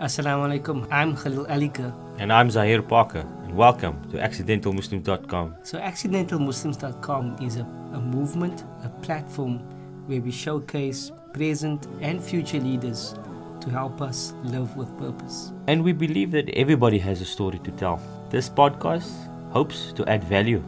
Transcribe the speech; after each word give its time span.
Assalamu 0.00 0.46
alaikum. 0.46 0.86
I'm 0.92 1.16
Khalil 1.16 1.44
Alika. 1.46 1.92
And 2.20 2.32
I'm 2.32 2.50
Zahir 2.52 2.82
Parker, 2.82 3.26
and 3.42 3.56
welcome 3.56 4.00
to 4.12 4.16
accidentalmuslims.com. 4.18 5.56
So, 5.64 5.80
accidentalmuslims.com 5.80 7.38
is 7.42 7.56
a, 7.56 7.62
a 7.62 8.00
movement, 8.00 8.62
a 8.84 8.90
platform 9.02 9.58
where 10.06 10.20
we 10.20 10.30
showcase 10.30 11.10
present 11.32 11.88
and 12.00 12.22
future 12.22 12.60
leaders 12.60 13.16
to 13.60 13.70
help 13.70 14.00
us 14.00 14.34
live 14.44 14.76
with 14.76 14.96
purpose. 14.98 15.52
And 15.66 15.82
we 15.82 15.92
believe 15.92 16.30
that 16.30 16.48
everybody 16.50 16.98
has 17.00 17.20
a 17.20 17.24
story 17.26 17.58
to 17.58 17.72
tell. 17.72 18.00
This 18.30 18.48
podcast 18.48 19.10
hopes 19.50 19.92
to 19.94 20.08
add 20.08 20.22
value. 20.22 20.62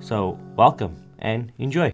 So, 0.00 0.38
welcome 0.56 0.96
and 1.18 1.52
enjoy. 1.58 1.92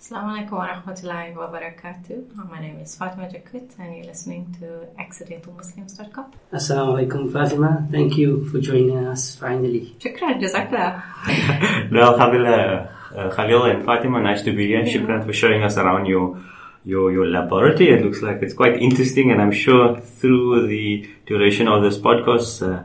Assalamu 0.00 0.30
alaikum 0.32 0.52
wa 0.52 0.66
rahmatullahi 0.66 1.36
wa 1.36 1.46
barakatuh. 1.52 2.34
My 2.50 2.58
name 2.58 2.80
is 2.80 2.96
Fatima 2.96 3.28
Jakut 3.28 3.68
and 3.78 3.96
you're 3.96 4.06
listening 4.06 4.46
to 4.58 4.86
accidentalmuslims.com. 4.98 6.32
Assalamu 6.54 6.94
alaikum, 6.96 7.30
Fatima. 7.30 7.86
Thank 7.90 8.16
you 8.16 8.46
for 8.46 8.60
joining 8.60 8.96
us 8.96 9.36
finally. 9.36 9.94
Shukran, 9.98 10.40
jazakallah. 10.40 11.90
no, 11.90 12.14
Alhamdulillah, 12.14 12.88
uh, 13.14 13.30
Khalil 13.36 13.64
and 13.64 13.84
Fatima, 13.84 14.22
nice 14.22 14.40
to 14.42 14.56
be 14.56 14.68
here. 14.68 14.84
Shukran 14.84 15.26
for 15.26 15.34
showing 15.34 15.62
us 15.62 15.76
around 15.76 16.06
your 16.06 16.42
your 16.82 17.12
your 17.12 17.26
laboratory. 17.26 17.90
It 17.90 18.02
looks 18.02 18.22
like 18.22 18.40
it's 18.40 18.54
quite 18.54 18.80
interesting, 18.80 19.30
and 19.32 19.42
I'm 19.42 19.52
sure 19.52 20.00
through 20.00 20.66
the 20.68 21.10
duration 21.26 21.68
of 21.68 21.82
this 21.82 21.98
podcast, 21.98 22.66
uh, 22.66 22.84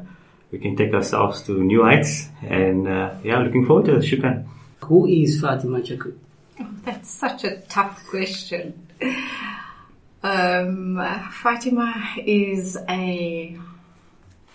we 0.52 0.60
can 0.60 0.76
take 0.76 0.94
ourselves 0.94 1.44
to 1.44 1.64
new 1.64 1.82
heights. 1.84 2.28
And 2.44 2.90
uh, 2.90 3.14
yeah, 3.24 3.40
looking 3.40 3.66
forward 3.66 3.86
to 3.86 3.96
it. 3.96 4.04
Shukran. 4.04 4.48
Who 4.82 5.08
is 5.08 5.40
Fatima 5.40 5.80
Jakut? 5.80 6.25
That's 6.86 7.10
such 7.10 7.44
a 7.44 7.62
tough 7.62 8.06
question. 8.08 8.88
Um, 10.22 11.02
Fatima 11.32 12.16
is 12.24 12.78
a 12.88 13.58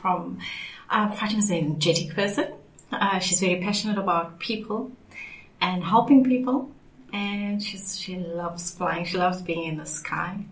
from 0.00 0.38
uh, 0.88 1.10
Fatima 1.10 1.38
is 1.40 1.50
an 1.50 1.58
energetic 1.58 2.14
person. 2.14 2.54
Uh, 2.92 3.18
she's 3.18 3.40
very 3.40 3.60
passionate 3.60 3.98
about 3.98 4.38
people 4.38 4.92
and 5.60 5.82
helping 5.82 6.24
people, 6.24 6.70
and 7.12 7.62
she's 7.62 7.98
she 7.98 8.16
loves 8.16 8.70
flying. 8.70 9.04
She 9.04 9.16
loves 9.16 9.42
being 9.42 9.64
in 9.64 9.76
the 9.76 9.86
sky. 9.86 10.44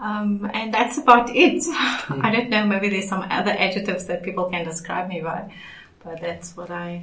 Um, 0.00 0.48
and 0.54 0.72
that's 0.72 0.96
about 0.98 1.34
it. 1.34 1.64
I 2.08 2.30
don't 2.32 2.50
know. 2.50 2.64
Maybe 2.64 2.88
there's 2.88 3.08
some 3.08 3.22
other 3.22 3.50
adjectives 3.50 4.06
that 4.06 4.22
people 4.22 4.48
can 4.48 4.64
describe 4.64 5.08
me 5.08 5.22
by, 5.22 5.52
but 6.04 6.20
that's 6.20 6.56
what 6.56 6.70
I 6.70 7.02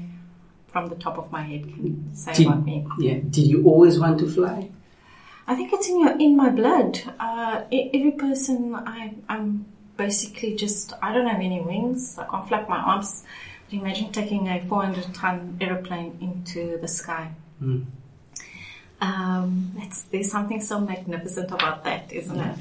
from 0.76 0.88
the 0.88 0.96
top 0.96 1.18
of 1.18 1.32
my 1.32 1.42
head 1.42 1.64
can 1.74 2.14
say 2.14 2.34
Did- 2.34 2.48
about 2.48 2.66
me. 2.66 2.86
Yeah. 3.00 3.20
Did 3.36 3.48
you 3.48 3.64
always 3.64 3.98
want 3.98 4.20
to 4.20 4.28
fly? 4.30 4.70
I 5.48 5.56
think 5.56 5.72
it's 5.72 5.88
in 5.88 6.02
your 6.02 6.18
in 6.20 6.36
my 6.36 6.50
blood. 6.50 7.00
Uh, 7.18 7.62
every 7.72 8.12
person, 8.12 8.76
I 8.76 9.14
I'm 9.30 9.48
basically 9.96 10.54
just 10.64 10.92
I 11.02 11.14
don't 11.14 11.28
have 11.28 11.40
any 11.40 11.62
wings. 11.62 12.18
I 12.18 12.26
can't 12.26 12.46
flap 12.50 12.68
my 12.68 12.82
arms. 12.92 13.24
But 13.66 13.76
imagine 13.80 14.12
taking 14.12 14.50
a 14.50 14.66
400 14.66 15.14
ton 15.14 15.58
aeroplane 15.62 16.18
into 16.20 16.78
the 16.78 16.90
sky. 16.90 17.32
Mm. 17.64 17.86
Um, 19.00 19.72
that's, 19.78 20.04
there's 20.04 20.30
something 20.30 20.60
so 20.62 20.80
magnificent 20.82 21.52
about 21.52 21.86
that, 21.86 22.12
isn't 22.12 22.40
it? 22.40 22.58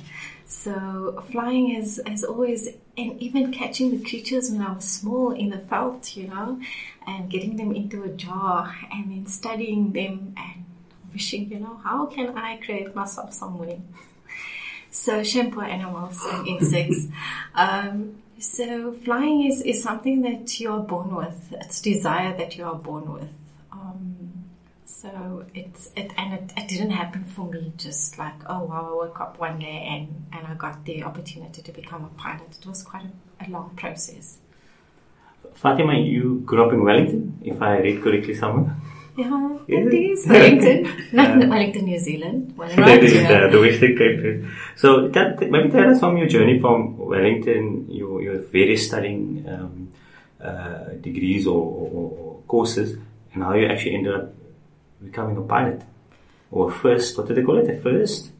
So 0.46 1.24
flying 1.30 1.74
is, 1.74 2.00
is 2.06 2.24
always, 2.24 2.68
and 2.96 3.20
even 3.20 3.52
catching 3.52 3.90
the 3.90 4.08
creatures 4.08 4.50
when 4.50 4.60
I 4.62 4.72
was 4.72 4.84
small 4.84 5.30
in 5.30 5.50
the 5.50 5.58
veld, 5.58 6.14
you 6.14 6.28
know, 6.28 6.60
and 7.06 7.30
getting 7.30 7.56
them 7.56 7.72
into 7.72 8.02
a 8.02 8.08
jar 8.08 8.74
and 8.92 9.10
then 9.10 9.26
studying 9.26 9.92
them 9.92 10.34
and 10.36 10.64
wishing, 11.12 11.50
you 11.50 11.60
know, 11.60 11.80
how 11.82 12.06
can 12.06 12.36
I 12.36 12.58
create 12.58 12.94
myself 12.94 13.32
some 13.32 13.58
wings? 13.58 13.82
So 14.90 15.24
shampoo 15.24 15.60
animals 15.62 16.20
and 16.24 16.46
insects. 16.46 17.08
um, 17.54 18.16
so 18.38 18.92
flying 19.04 19.46
is, 19.46 19.60
is 19.62 19.82
something 19.82 20.22
that 20.22 20.60
you 20.60 20.72
are 20.72 20.80
born 20.80 21.14
with. 21.14 21.52
It's 21.52 21.80
desire 21.80 22.36
that 22.36 22.56
you 22.56 22.64
are 22.64 22.74
born 22.76 23.12
with. 23.12 23.28
So 25.04 25.44
it's 25.54 25.90
it 25.96 26.12
and 26.16 26.32
it, 26.32 26.52
it 26.56 26.66
didn't 26.66 26.92
happen 26.92 27.24
for 27.24 27.44
me 27.50 27.74
just 27.76 28.18
like 28.18 28.38
oh 28.46 28.64
wow 28.64 28.88
I 28.90 28.94
woke 29.04 29.20
up 29.20 29.38
one 29.38 29.58
day 29.58 29.78
and 29.92 30.24
and 30.32 30.46
I 30.46 30.54
got 30.54 30.82
the 30.86 31.02
opportunity 31.04 31.60
to 31.60 31.72
become 31.72 32.06
a 32.06 32.12
pilot. 32.18 32.56
It 32.58 32.66
was 32.66 32.82
quite 32.82 33.04
a, 33.04 33.44
a 33.44 33.46
long 33.50 33.76
process. 33.76 34.38
Fatima, 35.52 35.94
you 35.98 36.40
grew 36.46 36.64
up 36.64 36.72
in 36.72 36.82
Wellington, 36.82 37.38
if 37.44 37.60
I 37.60 37.80
read 37.80 38.02
correctly 38.02 38.34
somewhere. 38.34 38.74
Yeah, 39.14 39.58
Is 39.68 39.86
it 39.86 39.94
is 39.94 40.26
Wellington, 40.34 41.08
not 41.12 41.48
Wellington, 41.50 41.84
New 41.84 41.98
Zealand. 41.98 42.54
Well, 42.56 42.68
that 42.74 42.78
right 42.78 43.04
is 43.04 43.12
here. 43.12 43.28
the, 43.28 43.56
the 43.56 43.60
Western 43.60 43.98
Cape. 43.98 44.50
So 44.76 45.08
that, 45.08 45.38
maybe 45.50 45.68
tell 45.68 45.88
us 45.90 46.00
from 46.00 46.16
your 46.16 46.26
journey 46.28 46.58
from 46.58 46.96
Wellington, 46.96 47.90
your, 47.90 48.22
your 48.22 48.38
various 48.38 48.86
studying 48.86 49.44
um, 49.48 49.92
uh, 50.42 50.94
degrees 51.00 51.46
or, 51.46 51.60
or, 51.60 52.10
or 52.18 52.42
courses, 52.48 52.96
and 53.34 53.42
how 53.44 53.52
you 53.54 53.66
actually 53.66 53.94
ended 53.94 54.14
up 54.14 54.34
becoming 55.02 55.36
a 55.36 55.42
pilot. 55.42 55.82
Or 56.50 56.70
first, 56.70 57.16
what 57.18 57.28
do 57.28 57.34
they 57.34 57.42
call 57.42 57.58
it? 57.58 57.68
A 57.68 57.76
first? 57.80 58.30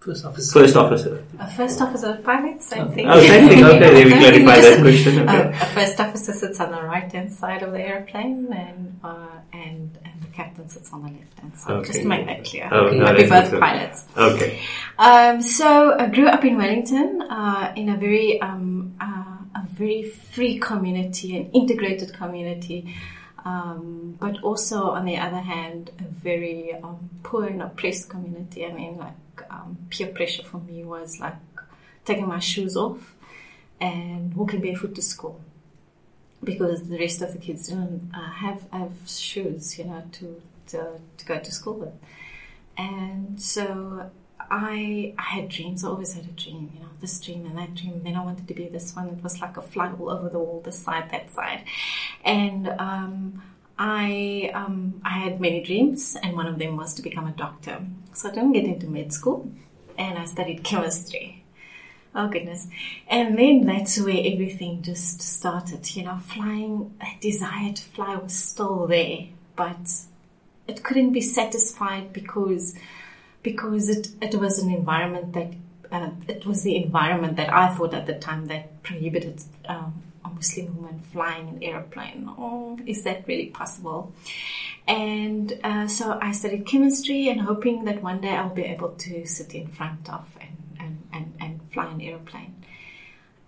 First 0.00 0.24
officer. 0.24 0.60
First 0.60 0.76
officer. 0.76 1.24
A 1.38 1.48
first 1.52 1.80
officer 1.80 2.20
pilot, 2.24 2.60
same 2.60 2.90
thing. 2.90 3.08
Oh, 3.08 3.20
same 3.20 3.48
thing. 3.48 3.62
Okay, 3.64 4.04
we 4.04 4.10
clarify 4.44 4.60
that 4.60 4.80
question. 4.80 5.18
Okay. 5.28 5.42
uh, 5.48 5.62
a 5.62 5.66
first 5.66 6.00
officer 6.00 6.32
sits 6.32 6.58
on 6.58 6.72
the 6.72 6.82
right 6.82 7.12
hand 7.12 7.32
side 7.32 7.62
of 7.62 7.70
the 7.72 7.80
airplane, 7.80 8.52
and 8.52 8.98
uh, 9.04 9.28
and 9.52 9.96
and 10.04 10.20
the 10.22 10.26
captain 10.32 10.68
sits 10.68 10.92
on 10.92 11.02
the 11.04 11.08
left 11.10 11.38
hand 11.38 11.56
side. 11.56 11.84
Just 11.84 11.92
to 11.92 11.98
Okay. 12.00 12.08
make 12.08 12.26
that 12.26 12.44
clear. 12.44 12.68
Oh, 12.72 12.90
no, 12.90 13.04
but 13.04 13.16
we're 13.16 13.28
both 13.28 13.44
awesome. 13.44 13.60
pilots. 13.60 14.04
Okay. 14.16 14.60
Um, 14.98 15.40
so 15.40 15.96
I 15.96 16.06
grew 16.06 16.26
up 16.26 16.44
in 16.44 16.56
Wellington 16.56 17.22
uh, 17.22 17.72
in 17.76 17.88
a 17.90 17.96
very 17.96 18.40
um, 18.42 18.96
uh, 19.00 19.60
a 19.60 19.66
very 19.70 20.02
free 20.32 20.58
community, 20.58 21.36
an 21.36 21.48
integrated 21.52 22.12
community, 22.12 22.92
um, 23.44 24.16
but 24.20 24.42
also 24.42 24.90
on 24.90 25.04
the 25.04 25.16
other 25.16 25.40
hand 25.40 25.90
a 25.98 26.04
very 26.04 26.74
um, 26.74 27.10
poor 27.22 27.46
and 27.46 27.62
oppressed 27.62 28.08
community. 28.08 28.64
I 28.66 28.72
mean, 28.72 28.98
like 28.98 29.50
um, 29.50 29.78
peer 29.90 30.08
pressure 30.08 30.42
for 30.42 30.58
me 30.58 30.84
was 30.84 31.20
like 31.20 31.34
taking 32.04 32.26
my 32.26 32.38
shoes 32.38 32.76
off 32.76 33.14
and 33.80 34.34
walking 34.34 34.60
barefoot 34.60 34.94
to 34.94 35.02
school 35.02 35.40
because 36.44 36.88
the 36.88 36.98
rest 36.98 37.22
of 37.22 37.32
the 37.32 37.38
kids 37.38 37.68
didn't 37.68 38.10
uh, 38.14 38.30
have 38.30 38.62
have 38.72 38.92
shoes, 39.06 39.78
you 39.78 39.84
know, 39.84 40.02
to, 40.12 40.40
to 40.68 41.00
to 41.16 41.24
go 41.24 41.38
to 41.38 41.52
school 41.52 41.74
with. 41.74 41.94
And 42.76 43.40
so 43.40 44.10
I 44.52 45.14
I 45.18 45.22
had 45.22 45.48
dreams. 45.48 45.82
I 45.82 45.88
always 45.88 46.12
had 46.12 46.24
a 46.24 46.34
dream, 46.42 46.70
you 46.74 46.80
know, 46.80 46.90
this 47.00 47.18
dream 47.18 47.46
and 47.46 47.56
that 47.56 47.74
dream. 47.74 48.02
Then 48.04 48.16
I 48.16 48.22
wanted 48.22 48.46
to 48.48 48.54
be 48.54 48.68
this 48.68 48.94
one. 48.94 49.08
It 49.08 49.22
was 49.22 49.40
like 49.40 49.56
a 49.56 49.62
fly 49.62 49.90
all 49.98 50.10
over 50.10 50.28
the 50.28 50.38
wall, 50.38 50.60
this 50.62 50.78
side, 50.78 51.10
that 51.10 51.32
side. 51.32 51.64
And 52.22 52.68
um, 52.68 53.42
I 53.78 54.50
um, 54.54 55.00
I 55.04 55.14
had 55.24 55.40
many 55.40 55.62
dreams, 55.62 56.16
and 56.22 56.36
one 56.36 56.46
of 56.46 56.58
them 56.58 56.76
was 56.76 56.92
to 56.94 57.02
become 57.02 57.26
a 57.26 57.32
doctor. 57.32 57.78
So 58.12 58.28
I 58.28 58.32
didn't 58.34 58.52
get 58.52 58.64
into 58.64 58.86
med 58.86 59.12
school, 59.12 59.50
and 59.96 60.18
I 60.18 60.26
studied 60.26 60.62
chemistry. 60.62 61.42
Oh 62.14 62.28
goodness. 62.28 62.68
And 63.08 63.38
then 63.38 63.64
that's 63.64 63.98
where 63.98 64.22
everything 64.32 64.82
just 64.82 65.22
started, 65.22 65.96
you 65.96 66.04
know, 66.04 66.18
flying, 66.18 66.94
that 67.00 67.22
desire 67.22 67.72
to 67.72 67.82
fly 67.82 68.16
was 68.16 68.34
still 68.34 68.86
there, 68.86 69.28
but 69.56 69.80
it 70.68 70.82
couldn't 70.84 71.12
be 71.14 71.22
satisfied 71.22 72.12
because, 72.12 72.74
because 73.42 73.88
it, 73.88 74.08
it 74.20 74.34
was 74.34 74.58
an 74.58 74.72
environment 74.72 75.32
that, 75.32 75.52
uh, 75.90 76.10
it 76.28 76.46
was 76.46 76.62
the 76.62 76.76
environment 76.76 77.36
that 77.36 77.52
I 77.52 77.74
thought 77.74 77.94
at 77.94 78.06
the 78.06 78.14
time 78.14 78.46
that 78.46 78.82
prohibited, 78.82 79.42
um, 79.66 80.02
a 80.24 80.28
Muslim 80.28 80.76
woman 80.76 81.00
flying 81.12 81.48
an 81.48 81.62
airplane. 81.62 82.28
Oh, 82.38 82.78
is 82.86 83.02
that 83.04 83.26
really 83.26 83.46
possible? 83.46 84.12
And 84.86 85.58
uh, 85.62 85.86
so 85.86 86.18
I 86.20 86.32
studied 86.32 86.66
chemistry 86.66 87.28
and 87.28 87.40
hoping 87.40 87.84
that 87.84 88.02
one 88.02 88.20
day 88.20 88.30
I'll 88.30 88.54
be 88.54 88.64
able 88.64 88.90
to 88.90 89.26
sit 89.26 89.54
in 89.54 89.68
front 89.68 90.08
of 90.08 90.26
and, 90.40 90.56
and, 90.80 91.02
and, 91.12 91.34
and 91.40 91.60
fly 91.72 91.90
an 91.90 92.00
airplane. 92.00 92.54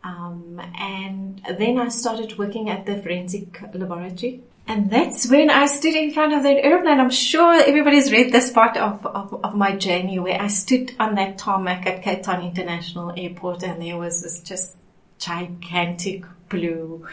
Um, 0.04 0.60
and 0.78 1.40
then 1.58 1.78
I 1.78 1.88
started 1.88 2.36
working 2.36 2.68
at 2.68 2.84
the 2.84 3.00
forensic 3.00 3.60
laboratory. 3.72 4.42
And 4.66 4.90
that's 4.90 5.30
when 5.30 5.50
I 5.50 5.66
stood 5.66 5.94
in 5.94 6.12
front 6.12 6.32
of 6.32 6.42
that 6.42 6.64
airplane. 6.64 6.98
I'm 6.98 7.10
sure 7.10 7.54
everybody's 7.54 8.10
read 8.10 8.32
this 8.32 8.50
part 8.50 8.76
of, 8.78 9.04
of, 9.04 9.44
of 9.44 9.54
my 9.54 9.76
journey 9.76 10.18
where 10.18 10.40
I 10.40 10.46
stood 10.46 10.94
on 10.98 11.16
that 11.16 11.36
tarmac 11.36 11.86
at 11.86 12.02
Cape 12.02 12.22
Town 12.22 12.42
International 12.42 13.12
Airport 13.14 13.62
and 13.62 13.82
there 13.82 13.98
was 13.98 14.22
this 14.22 14.40
just 14.40 14.76
gigantic 15.18 16.24
blue, 16.48 17.06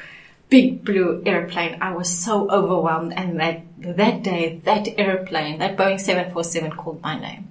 big 0.49 0.85
blue 0.85 1.23
airplane. 1.25 1.77
I 1.81 1.91
was 1.93 2.09
so 2.09 2.49
overwhelmed 2.49 3.13
and 3.13 3.37
that, 3.41 3.63
that 3.79 4.23
day, 4.23 4.61
that 4.63 4.87
airplane, 4.97 5.59
that 5.59 5.75
Boeing 5.75 5.99
747 5.99 6.71
called 6.71 7.01
my 7.01 7.19
name 7.19 7.49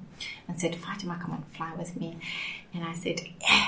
and 0.49 0.59
said, 0.59 0.77
Fatima, 0.77 1.19
come 1.21 1.35
and 1.35 1.47
fly 1.55 1.75
with 1.77 1.95
me. 2.01 2.17
And 2.73 2.85
I 2.85 2.95
said, 2.95 3.21
yeah, 3.43 3.67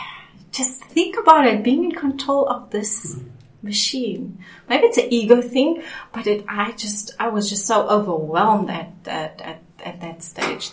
just 0.50 0.82
think 0.84 1.18
about 1.18 1.46
it, 1.46 1.62
being 1.62 1.84
in 1.84 1.92
control 1.92 2.48
of 2.48 2.70
this 2.70 3.20
machine. 3.62 4.44
Maybe 4.68 4.86
it's 4.86 4.98
an 4.98 5.12
ego 5.12 5.40
thing, 5.40 5.82
but 6.12 6.26
it, 6.26 6.44
I 6.48 6.72
just, 6.72 7.12
I 7.18 7.28
was 7.28 7.48
just 7.48 7.66
so 7.66 7.88
overwhelmed 7.88 8.70
at, 8.70 8.92
at, 9.06 9.40
at, 9.40 9.62
at 9.84 10.00
that 10.00 10.22
stage. 10.22 10.72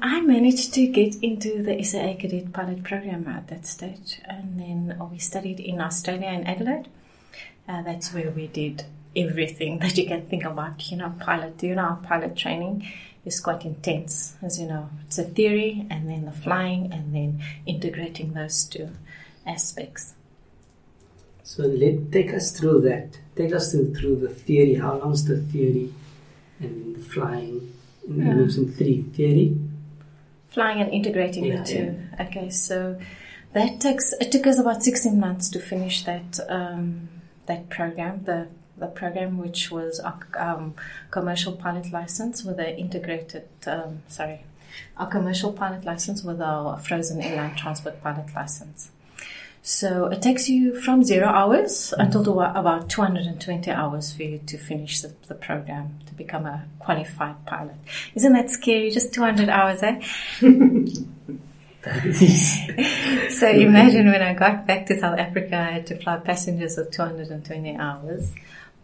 I 0.00 0.20
managed 0.20 0.74
to 0.74 0.86
get 0.86 1.16
into 1.22 1.60
the 1.62 1.82
SAA 1.82 2.14
Cadet 2.20 2.52
Pilot 2.52 2.84
Program 2.84 3.26
at 3.26 3.48
that 3.48 3.66
stage, 3.66 4.20
and 4.24 4.58
then 4.58 4.96
we 5.10 5.18
studied 5.18 5.58
in 5.58 5.80
Australia 5.80 6.28
in 6.28 6.46
Adelaide. 6.46 6.88
Uh, 7.68 7.82
that's 7.82 8.14
where 8.14 8.30
we 8.30 8.46
did 8.46 8.84
everything 9.16 9.78
that 9.80 9.98
you 9.98 10.06
can 10.06 10.26
think 10.26 10.44
about. 10.44 10.88
You 10.90 10.98
know, 10.98 11.12
pilot. 11.18 11.60
You 11.64 11.74
know, 11.74 11.98
pilot 12.04 12.36
training 12.36 12.86
is 13.24 13.40
quite 13.40 13.64
intense, 13.64 14.36
as 14.40 14.60
you 14.60 14.68
know. 14.68 14.88
It's 15.06 15.18
a 15.18 15.24
theory, 15.24 15.84
and 15.90 16.08
then 16.08 16.26
the 16.26 16.32
flying, 16.32 16.92
and 16.92 17.12
then 17.12 17.42
integrating 17.66 18.34
those 18.34 18.64
two 18.64 18.90
aspects. 19.44 20.14
So 21.48 21.62
let 21.62 22.12
take 22.12 22.34
us 22.34 22.52
through 22.52 22.82
that. 22.82 23.18
Take 23.34 23.54
us 23.54 23.72
through, 23.72 23.94
through 23.94 24.16
the 24.16 24.28
theory. 24.28 24.74
How 24.74 24.98
long's 24.98 25.24
the 25.24 25.38
theory 25.38 25.86
and 26.60 26.94
the 26.96 27.00
flying? 27.12 27.72
You 28.06 28.16
Yeah. 28.16 28.34
mentioned 28.34 28.74
three 28.76 28.98
theory. 29.16 29.48
flying 30.50 30.80
and 30.82 30.90
integrating 30.98 31.44
Yeah, 31.44 31.56
the 31.58 31.64
two. 31.72 31.86
Okay, 32.24 32.48
so 32.50 32.76
that 33.54 33.80
takes 33.80 34.06
it 34.22 34.28
took 34.32 34.46
us 34.46 34.58
about 34.58 34.82
sixteen 34.82 35.16
months 35.26 35.48
to 35.54 35.58
finish 35.72 35.96
that 36.04 36.30
um, 36.56 37.08
that 37.46 37.62
program. 37.76 38.14
The 38.30 38.40
the 38.82 38.88
program 39.00 39.38
which 39.44 39.70
was 39.70 39.92
a 40.00 40.12
um, 40.46 40.74
commercial 41.10 41.52
pilot 41.64 41.86
license 41.98 42.44
with 42.44 42.58
an 42.60 42.72
integrated 42.84 43.48
um, 43.66 44.02
sorry, 44.08 44.38
a 44.98 45.06
commercial 45.06 45.52
pilot 45.62 45.82
license 45.92 46.22
with 46.28 46.40
a 46.40 46.78
frozen 46.86 47.18
airline 47.22 47.54
transport 47.56 48.02
pilot 48.02 48.28
license. 48.34 48.90
So 49.62 50.06
it 50.06 50.22
takes 50.22 50.48
you 50.48 50.80
from 50.80 51.04
zero 51.04 51.28
hours 51.28 51.92
until 51.98 52.24
to 52.24 52.40
about 52.40 52.88
220 52.88 53.70
hours 53.70 54.12
for 54.12 54.22
you 54.22 54.38
to 54.46 54.56
finish 54.56 55.00
the, 55.02 55.14
the 55.26 55.34
program 55.34 55.98
to 56.06 56.14
become 56.14 56.46
a 56.46 56.64
qualified 56.78 57.44
pilot. 57.46 57.76
Isn't 58.14 58.32
that 58.32 58.50
scary? 58.50 58.90
Just 58.90 59.12
200 59.12 59.48
hours, 59.48 59.82
eh? 59.82 60.00
So 63.30 63.48
imagine 63.48 64.06
when 64.10 64.20
I 64.20 64.34
got 64.34 64.66
back 64.66 64.86
to 64.86 64.98
South 64.98 65.18
Africa, 65.18 65.56
I 65.56 65.70
had 65.70 65.86
to 65.86 65.96
fly 65.96 66.18
passengers 66.18 66.74
for 66.74 66.84
220 66.84 67.76
hours. 67.76 68.32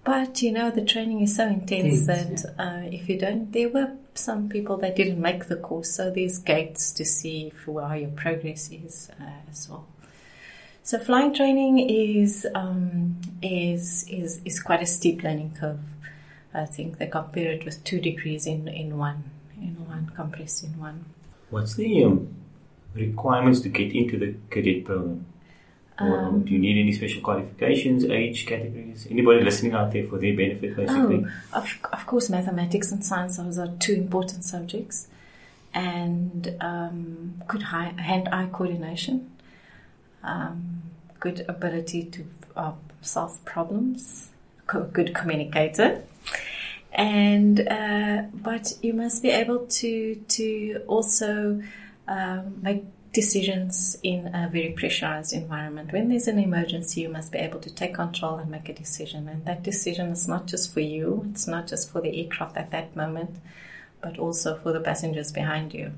But 0.04 0.42
you 0.42 0.52
know, 0.52 0.70
the 0.70 0.84
training 0.84 1.22
is 1.22 1.34
so 1.34 1.48
intense 1.48 2.06
that 2.06 2.44
uh, 2.58 2.88
if 2.94 3.08
you 3.08 3.18
don't, 3.18 3.50
there 3.52 3.70
were 3.70 3.92
some 4.14 4.48
people 4.48 4.76
that 4.78 4.96
didn't 4.96 5.20
make 5.20 5.46
the 5.46 5.56
course, 5.56 5.90
so 5.90 6.10
there's 6.10 6.38
gates 6.38 6.92
to 6.92 7.04
see 7.04 7.48
if, 7.48 7.64
how 7.66 7.94
your 7.94 8.10
progress 8.10 8.70
is 8.70 9.10
uh, 9.20 9.50
as 9.50 9.68
well. 9.68 9.86
So 10.84 10.98
flying 10.98 11.32
training 11.32 11.78
is 11.78 12.46
um, 12.54 13.16
is 13.40 14.04
is 14.08 14.42
is 14.44 14.60
quite 14.60 14.82
a 14.82 14.86
steep 14.86 15.22
learning 15.22 15.56
curve. 15.58 15.80
I 16.52 16.66
think 16.66 16.98
they 16.98 17.06
compare 17.06 17.52
it 17.52 17.64
with 17.64 17.82
two 17.84 18.00
degrees 18.00 18.46
in 18.46 18.68
in 18.68 18.98
one 18.98 19.24
in 19.56 19.76
one 19.88 20.12
compressed 20.14 20.62
in 20.62 20.78
one. 20.78 21.06
What's 21.48 21.74
the 21.74 22.04
um, 22.04 22.28
requirements 22.94 23.60
to 23.62 23.70
get 23.70 23.94
into 23.94 24.18
the 24.18 24.34
cadet 24.50 24.84
program? 24.84 25.24
Or 25.98 26.20
Um, 26.20 26.44
do 26.44 26.52
you 26.52 26.58
need 26.58 26.78
any 26.78 26.92
special 26.92 27.22
qualifications, 27.22 28.04
age 28.04 28.44
categories? 28.46 29.06
Anybody 29.10 29.42
listening 29.42 29.72
out 29.72 29.90
there 29.92 30.06
for 30.06 30.18
their 30.18 30.36
benefit, 30.36 30.76
basically? 30.76 31.24
Oh, 31.52 31.58
of, 31.60 31.78
of 31.92 32.04
course, 32.06 32.28
mathematics 32.28 32.92
and 32.92 33.02
science 33.02 33.36
those 33.38 33.58
are 33.58 33.68
two 33.78 33.94
important 33.94 34.44
subjects, 34.44 35.06
and 35.72 36.56
um, 36.60 37.40
good 37.46 37.62
hand-eye 37.62 38.48
coordination, 38.52 39.30
um, 40.24 40.73
good 41.24 41.44
ability 41.48 42.02
to 42.04 42.20
uh, 42.54 42.72
solve 43.00 43.42
problems, 43.46 44.28
good 44.66 45.14
communicator, 45.14 45.90
and 46.92 47.66
uh, 47.66 48.22
but 48.48 48.64
you 48.82 48.92
must 48.92 49.22
be 49.22 49.30
able 49.30 49.60
to 49.80 50.16
to 50.36 50.46
also 50.86 51.62
um, 52.06 52.42
make 52.62 52.82
decisions 53.14 53.96
in 54.02 54.20
a 54.34 54.50
very 54.52 54.72
pressurized 54.80 55.32
environment. 55.32 55.92
When 55.92 56.08
there's 56.08 56.28
an 56.28 56.38
emergency, 56.38 57.00
you 57.02 57.08
must 57.08 57.30
be 57.32 57.38
able 57.38 57.60
to 57.60 57.72
take 57.72 57.94
control 57.94 58.34
and 58.40 58.50
make 58.50 58.68
a 58.68 58.74
decision. 58.74 59.28
And 59.28 59.44
that 59.46 59.62
decision 59.62 60.08
is 60.08 60.26
not 60.28 60.46
just 60.46 60.74
for 60.74 60.80
you, 60.80 61.24
it's 61.30 61.46
not 61.46 61.68
just 61.68 61.90
for 61.90 62.00
the 62.02 62.12
aircraft 62.20 62.56
at 62.56 62.72
that 62.72 62.96
moment, 62.96 63.36
but 64.04 64.18
also 64.18 64.56
for 64.62 64.70
the 64.72 64.80
passengers 64.80 65.32
behind 65.32 65.72
you. 65.72 65.90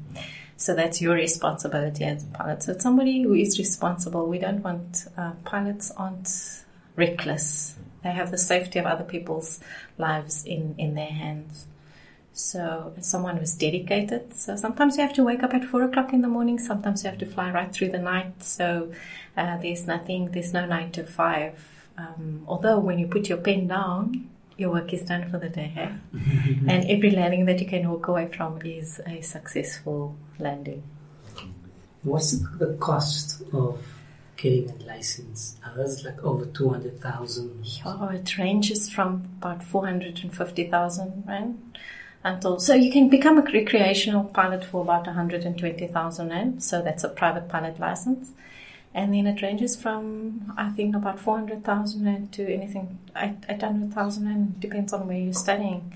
So 0.57 0.75
that's 0.75 1.03
your 1.03 1.15
responsibility 1.15 2.05
as 2.05 2.25
a 2.25 2.29
pilot. 2.29 2.63
So 2.63 2.73
it's 2.73 2.83
somebody 2.83 3.23
who 3.23 3.35
is 3.35 3.59
responsible. 3.59 4.27
We 4.27 4.39
don't 4.39 4.63
want 4.63 5.05
uh, 5.19 5.33
pilots 5.45 5.91
aren't 5.97 6.31
reckless. 6.95 7.77
They 8.03 8.13
have 8.13 8.31
the 8.31 8.39
safety 8.39 8.79
of 8.79 8.87
other 8.87 9.05
people's 9.05 9.61
lives 9.99 10.45
in, 10.45 10.75
in 10.79 10.95
their 10.95 11.11
hands. 11.25 11.67
So 12.33 12.95
someone 13.01 13.37
who's 13.39 13.55
dedicated. 13.55 14.35
So 14.35 14.57
sometimes 14.57 14.97
you 14.97 15.03
have 15.03 15.15
to 15.15 15.25
wake 15.25 15.43
up 15.43 15.53
at 15.53 15.65
four 15.65 15.83
o'clock 15.83 16.13
in 16.13 16.23
the 16.23 16.29
morning. 16.29 16.59
Sometimes 16.59 17.03
you 17.03 17.11
have 17.11 17.19
to 17.19 17.27
fly 17.27 17.51
right 17.51 17.73
through 17.73 17.91
the 17.91 17.99
night. 17.99 18.43
So 18.43 18.93
uh, 19.37 19.57
there's 19.59 19.87
nothing. 19.87 20.31
There's 20.31 20.53
no 20.53 20.65
nine 20.65 20.93
to 20.93 21.05
five. 21.05 21.55
Um, 21.99 22.45
although 22.47 22.79
when 22.79 22.99
you 22.99 23.09
put 23.09 23.29
your 23.29 23.39
pen 23.39 23.67
down, 23.69 24.31
your 24.57 24.71
work 24.71 24.93
is 24.93 25.03
done 25.03 25.31
for 25.31 25.39
the 25.39 25.49
day. 25.49 25.73
eh? 25.77 25.89
and 26.69 26.85
every 26.91 27.11
landing 27.11 27.45
that 27.47 27.61
you 27.61 27.67
can 27.67 27.89
walk 27.91 28.09
away 28.09 28.27
from 28.29 28.61
is 28.65 29.01
a 29.07 29.21
successful 29.21 30.17
landing. 30.39 30.83
What's 32.03 32.33
the 32.59 32.75
cost 32.81 33.43
of 33.53 33.83
getting 34.37 34.71
a 34.71 34.85
license? 34.87 35.57
I 35.65 35.77
was 35.77 36.05
like 36.05 36.23
over 36.23 36.47
two 36.47 36.69
hundred 36.69 37.01
thousand. 37.01 37.67
Oh, 37.85 38.09
it 38.09 38.39
ranges 38.39 38.89
from 38.89 39.25
about 39.39 39.63
450,000 39.65 41.25
rand 41.27 41.79
until, 42.25 42.59
so 42.61 42.75
you 42.75 42.91
can 42.93 43.09
become 43.09 43.39
a 43.39 43.43
recreational 43.43 44.25
pilot 44.25 44.65
for 44.65 44.83
about 44.83 45.07
120,000 45.07 46.29
rand. 46.29 46.63
So 46.63 46.83
that's 46.83 47.05
a 47.05 47.09
private 47.09 47.49
pilot 47.49 47.79
license. 47.81 48.31
And 48.97 49.13
then 49.13 49.27
it 49.27 49.43
ranges 49.43 49.77
from, 49.77 50.55
I 50.57 50.71
think, 50.71 50.97
about 50.97 51.21
400,000 51.21 52.33
to 52.33 52.51
anything, 52.51 52.99
800,000 53.15 54.27
rand, 54.27 54.59
depends 54.59 54.95
on 54.95 55.07
where 55.07 55.19
you're 55.19 55.35
studying. 55.35 55.93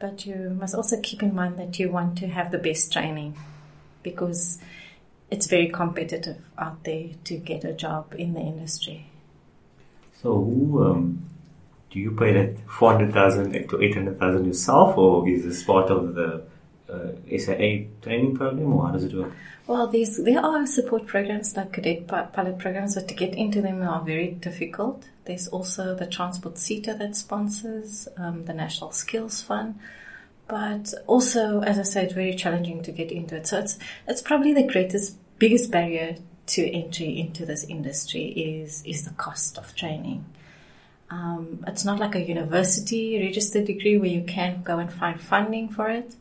But 0.00 0.26
you 0.26 0.50
must 0.58 0.74
also 0.74 1.00
keep 1.00 1.22
in 1.22 1.36
mind 1.36 1.56
that 1.60 1.78
you 1.78 1.92
want 1.92 2.18
to 2.18 2.26
have 2.26 2.50
the 2.50 2.58
best 2.58 2.92
training 2.92 3.36
because 4.02 4.58
it's 5.30 5.46
very 5.46 5.68
competitive 5.68 6.38
out 6.58 6.82
there 6.82 7.10
to 7.26 7.36
get 7.36 7.62
a 7.62 7.72
job 7.72 8.12
in 8.18 8.34
the 8.34 8.40
industry. 8.40 9.06
So, 10.20 10.34
who 10.34 10.84
um, 10.84 11.24
do 11.92 12.00
you 12.00 12.10
pay 12.10 12.32
that 12.32 12.58
400,000 12.68 13.68
to 13.68 13.80
800,000 13.80 14.46
yourself, 14.46 14.98
or 14.98 15.28
is 15.28 15.44
this 15.44 15.62
part 15.62 15.90
of 15.90 16.16
the 16.16 16.42
uh, 16.90 17.38
SAA 17.38 17.86
training 18.02 18.34
program, 18.34 18.72
or 18.72 18.86
how 18.88 18.92
does 18.92 19.04
it 19.04 19.14
work? 19.14 19.32
Well, 19.66 19.86
these 19.86 20.22
there 20.22 20.44
are 20.44 20.66
support 20.66 21.06
programs 21.06 21.56
like 21.56 21.72
cadet 21.72 22.08
pilot 22.08 22.58
programs, 22.58 22.96
but 22.96 23.06
to 23.08 23.14
get 23.14 23.34
into 23.34 23.62
them 23.62 23.82
are 23.82 24.02
very 24.02 24.32
difficult. 24.32 25.04
There's 25.24 25.46
also 25.48 25.94
the 25.94 26.06
Transport 26.06 26.58
SETA 26.58 26.94
that 26.94 27.14
sponsors 27.14 28.08
um, 28.16 28.44
the 28.46 28.54
National 28.54 28.90
Skills 28.90 29.40
Fund, 29.40 29.78
but 30.48 30.92
also, 31.06 31.60
as 31.60 31.78
I 31.78 31.82
said, 31.82 32.12
very 32.12 32.34
challenging 32.34 32.82
to 32.82 32.90
get 32.90 33.12
into 33.12 33.36
it. 33.36 33.46
So 33.46 33.60
it's 33.60 33.78
it's 34.08 34.20
probably 34.20 34.52
the 34.52 34.66
greatest, 34.66 35.16
biggest 35.38 35.70
barrier 35.70 36.16
to 36.44 36.68
entry 36.68 37.20
into 37.20 37.46
this 37.46 37.62
industry 37.64 38.24
is 38.24 38.82
is 38.84 39.04
the 39.04 39.14
cost 39.14 39.58
of 39.58 39.76
training. 39.76 40.24
Um, 41.08 41.62
it's 41.68 41.84
not 41.84 42.00
like 42.00 42.16
a 42.16 42.20
university 42.20 43.22
registered 43.24 43.66
degree 43.66 43.96
where 43.96 44.08
you 44.08 44.24
can 44.24 44.62
go 44.62 44.78
and 44.78 44.92
find 44.92 45.20
funding 45.20 45.68
for 45.68 45.88
it 45.88 46.16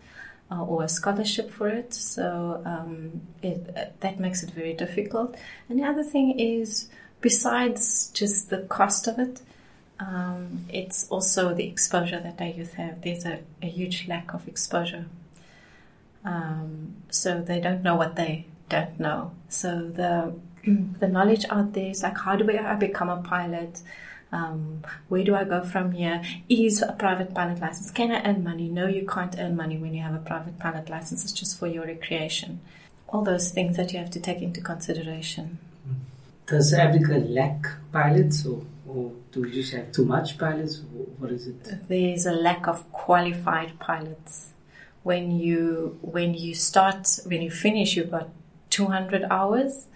uh, 0.51 0.63
or 0.63 0.83
a 0.83 0.89
scholarship 0.89 1.49
for 1.51 1.67
it. 1.67 1.93
So 1.93 2.61
um, 2.65 3.21
it, 3.41 3.73
uh, 3.75 3.85
that 4.01 4.19
makes 4.19 4.43
it 4.43 4.51
very 4.51 4.73
difficult. 4.73 5.35
And 5.69 5.79
the 5.79 5.83
other 5.83 6.03
thing 6.03 6.39
is, 6.39 6.89
besides 7.21 8.11
just 8.13 8.49
the 8.49 8.59
cost 8.63 9.07
of 9.07 9.17
it, 9.19 9.41
um, 9.99 10.65
it's 10.69 11.07
also 11.09 11.53
the 11.53 11.67
exposure 11.67 12.19
that 12.19 12.41
our 12.41 12.47
youth 12.47 12.73
have. 12.73 13.01
There's 13.01 13.25
a, 13.25 13.39
a 13.61 13.67
huge 13.67 14.07
lack 14.07 14.33
of 14.33 14.47
exposure. 14.47 15.05
Um, 16.25 16.95
so 17.09 17.39
they 17.41 17.59
don't 17.59 17.83
know 17.83 17.95
what 17.95 18.15
they 18.15 18.45
don't 18.69 18.99
know. 18.99 19.31
So 19.49 19.89
the 19.89 20.33
the 20.99 21.07
knowledge 21.07 21.45
out 21.49 21.73
there 21.73 21.89
is 21.89 22.03
like, 22.03 22.17
how 22.17 22.35
do 22.35 22.49
I 22.49 22.75
become 22.75 23.09
a 23.09 23.21
pilot? 23.21 23.79
Um, 24.31 24.83
where 25.09 25.23
do 25.23 25.35
I 25.35 25.43
go 25.43 25.61
from 25.63 25.91
here? 25.91 26.23
Is 26.47 26.81
a 26.81 26.93
private 26.93 27.33
pilot 27.33 27.59
license? 27.59 27.91
Can 27.91 28.11
I 28.11 28.23
earn 28.23 28.43
money? 28.43 28.69
No, 28.69 28.87
you 28.87 29.05
can't 29.05 29.35
earn 29.37 29.57
money 29.57 29.77
when 29.77 29.93
you 29.93 30.01
have 30.01 30.13
a 30.13 30.19
private 30.19 30.57
pilot 30.57 30.89
license. 30.89 31.23
It's 31.23 31.33
just 31.33 31.59
for 31.59 31.67
your 31.67 31.85
recreation. 31.85 32.61
All 33.09 33.23
those 33.23 33.51
things 33.51 33.75
that 33.75 33.91
you 33.91 33.99
have 33.99 34.09
to 34.11 34.21
take 34.21 34.41
into 34.41 34.61
consideration. 34.61 35.59
Does 36.47 36.73
Africa 36.73 37.13
lack 37.13 37.65
pilots, 37.91 38.45
or, 38.45 38.61
or 38.87 39.11
do 39.31 39.41
we 39.41 39.51
just 39.51 39.73
have 39.73 39.91
too 39.91 40.05
much 40.05 40.37
pilots? 40.37 40.81
What 41.17 41.31
is 41.31 41.47
it? 41.47 41.87
There's 41.87 42.25
a 42.25 42.33
lack 42.33 42.67
of 42.67 42.91
qualified 42.91 43.79
pilots. 43.79 44.47
When 45.03 45.31
you 45.31 45.97
when 46.01 46.33
you 46.33 46.53
start 46.55 47.19
when 47.25 47.41
you 47.41 47.51
finish, 47.51 47.95
you've 47.95 48.11
got 48.11 48.29
200 48.69 49.23
hours, 49.29 49.87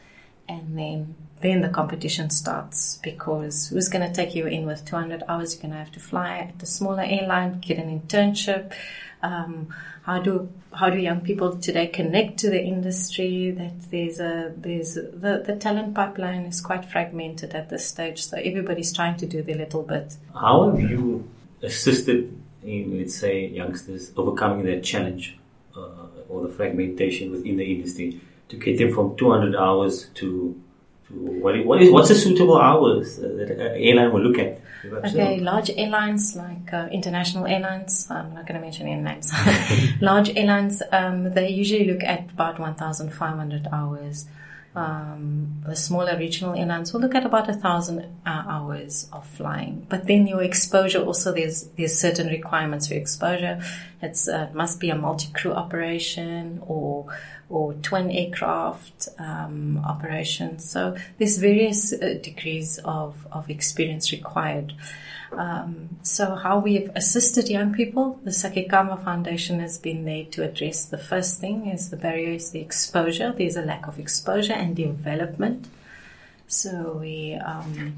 and 0.48 0.78
then 0.78 1.16
then 1.46 1.62
the 1.62 1.70
competition 1.70 2.30
starts 2.30 3.00
because 3.04 3.70
who's 3.70 3.90
going 3.90 4.08
to 4.08 4.14
take 4.14 4.36
you 4.36 4.48
in 4.48 4.66
with 4.66 4.86
200 4.86 5.24
hours? 5.28 5.54
You're 5.54 5.62
going 5.62 5.74
to 5.74 5.80
have 5.80 5.92
to 5.94 6.00
fly 6.00 6.38
at 6.56 6.62
a 6.62 6.66
smaller 6.66 7.04
airline, 7.04 7.60
get 7.60 7.78
an 7.78 8.00
internship. 8.00 8.74
Um, 9.22 9.74
how 10.04 10.20
do 10.20 10.52
how 10.72 10.90
do 10.90 11.00
young 11.00 11.22
people 11.22 11.58
today 11.58 11.88
connect 11.88 12.38
to 12.40 12.50
the 12.50 12.62
industry? 12.62 13.52
That 13.52 13.90
there's 13.90 14.20
a 14.20 14.54
there's 14.56 14.94
the 14.94 15.44
the 15.46 15.56
talent 15.56 15.96
pipeline 15.96 16.46
is 16.46 16.62
quite 16.62 16.86
fragmented 16.86 17.56
at 17.56 17.70
this 17.70 17.88
stage, 17.88 18.24
so 18.24 18.38
everybody's 18.38 18.94
trying 18.94 19.18
to 19.18 19.26
do 19.26 19.42
their 19.42 19.56
little 19.56 19.82
bit. 19.82 20.16
How 20.34 20.70
have 20.70 20.80
you 20.80 21.28
assisted 21.64 22.40
in, 22.64 23.00
let's 23.00 23.16
say, 23.16 23.48
youngsters 23.48 24.12
overcoming 24.16 24.66
that 24.66 24.84
challenge 24.84 25.38
uh, 25.76 26.08
or 26.30 26.48
the 26.48 26.54
fragmentation 26.54 27.32
within 27.32 27.58
the 27.58 27.66
industry 27.66 28.20
to 28.50 28.58
get 28.58 28.78
them 28.78 28.94
from 28.94 29.16
200 29.18 29.56
hours 29.56 30.10
to 30.16 30.62
what 31.10 31.56
is, 31.56 31.66
what 31.66 31.82
is 31.82 31.92
what's 31.92 32.10
a 32.10 32.16
suitable 32.16 32.60
hours 32.60 33.18
that 33.18 33.52
an 33.52 33.60
airline 33.76 34.12
will 34.12 34.22
look 34.22 34.40
at? 34.40 34.60
Okay, 34.86 35.40
large 35.40 35.70
airlines 35.76 36.36
like 36.36 36.72
uh, 36.74 36.88
international 36.92 37.46
airlines, 37.48 38.08
I'm 38.10 38.34
not 38.34 38.46
going 38.48 38.60
to 38.60 38.62
mention 38.62 38.88
any 38.88 39.02
names. 39.02 39.32
large 40.02 40.36
airlines, 40.36 40.82
um, 40.92 41.34
they 41.34 41.50
usually 41.50 41.86
look 41.92 42.04
at 42.04 42.30
about 42.32 42.60
1,500 42.60 43.68
hours. 43.72 44.26
Um, 44.76 45.64
the 45.66 45.76
smaller 45.76 46.18
regional 46.18 46.54
airlines 46.54 46.92
will 46.92 47.00
look 47.00 47.16
at 47.16 47.26
about 47.26 47.50
a 47.50 47.54
thousand 47.54 48.00
uh, 48.26 48.44
hours 48.48 49.08
of 49.12 49.26
flying. 49.26 49.88
But 49.90 50.06
then 50.06 50.28
your 50.28 50.44
exposure 50.44 51.00
also 51.00 51.32
there's 51.32 51.64
there's 51.78 51.98
certain 51.98 52.28
requirements 52.28 52.88
for 52.88 52.96
exposure. 52.96 53.62
It's 54.02 54.28
uh, 54.28 54.48
it 54.50 54.56
must 54.56 54.80
be 54.80 54.90
a 54.90 54.96
multi-crew 54.96 55.54
operation 55.54 56.62
or 56.68 57.06
or 57.50 57.74
twin 57.76 58.12
aircraft 58.12 59.08
um, 59.18 59.82
operations. 59.86 60.70
So 60.70 60.96
there's 61.18 61.38
various 61.38 61.94
uh, 61.94 62.20
degrees 62.22 62.80
of 62.84 63.26
of 63.32 63.50
experience 63.50 64.12
required. 64.12 64.74
Um, 65.38 65.98
so 66.02 66.36
how 66.36 66.60
we've 66.60 66.90
assisted 66.96 67.50
young 67.50 67.74
people, 67.74 68.20
the 68.24 68.32
Sakhikamva 68.32 69.04
Foundation 69.04 69.60
has 69.60 69.78
been 69.78 70.06
there 70.06 70.26
to 70.32 70.44
address 70.44 70.86
the 70.86 70.98
first 70.98 71.40
thing 71.40 71.68
is 71.68 71.90
the 71.90 71.98
barrier 71.98 72.30
is 72.30 72.52
the 72.52 72.60
exposure. 72.60 73.34
There's 73.38 73.56
a 73.56 73.62
lack 73.62 73.88
of 73.88 74.00
exposure 74.00 74.54
and 74.54 74.76
development. 74.76 75.68
So 76.48 76.98
we, 77.02 77.34
um, 77.34 77.96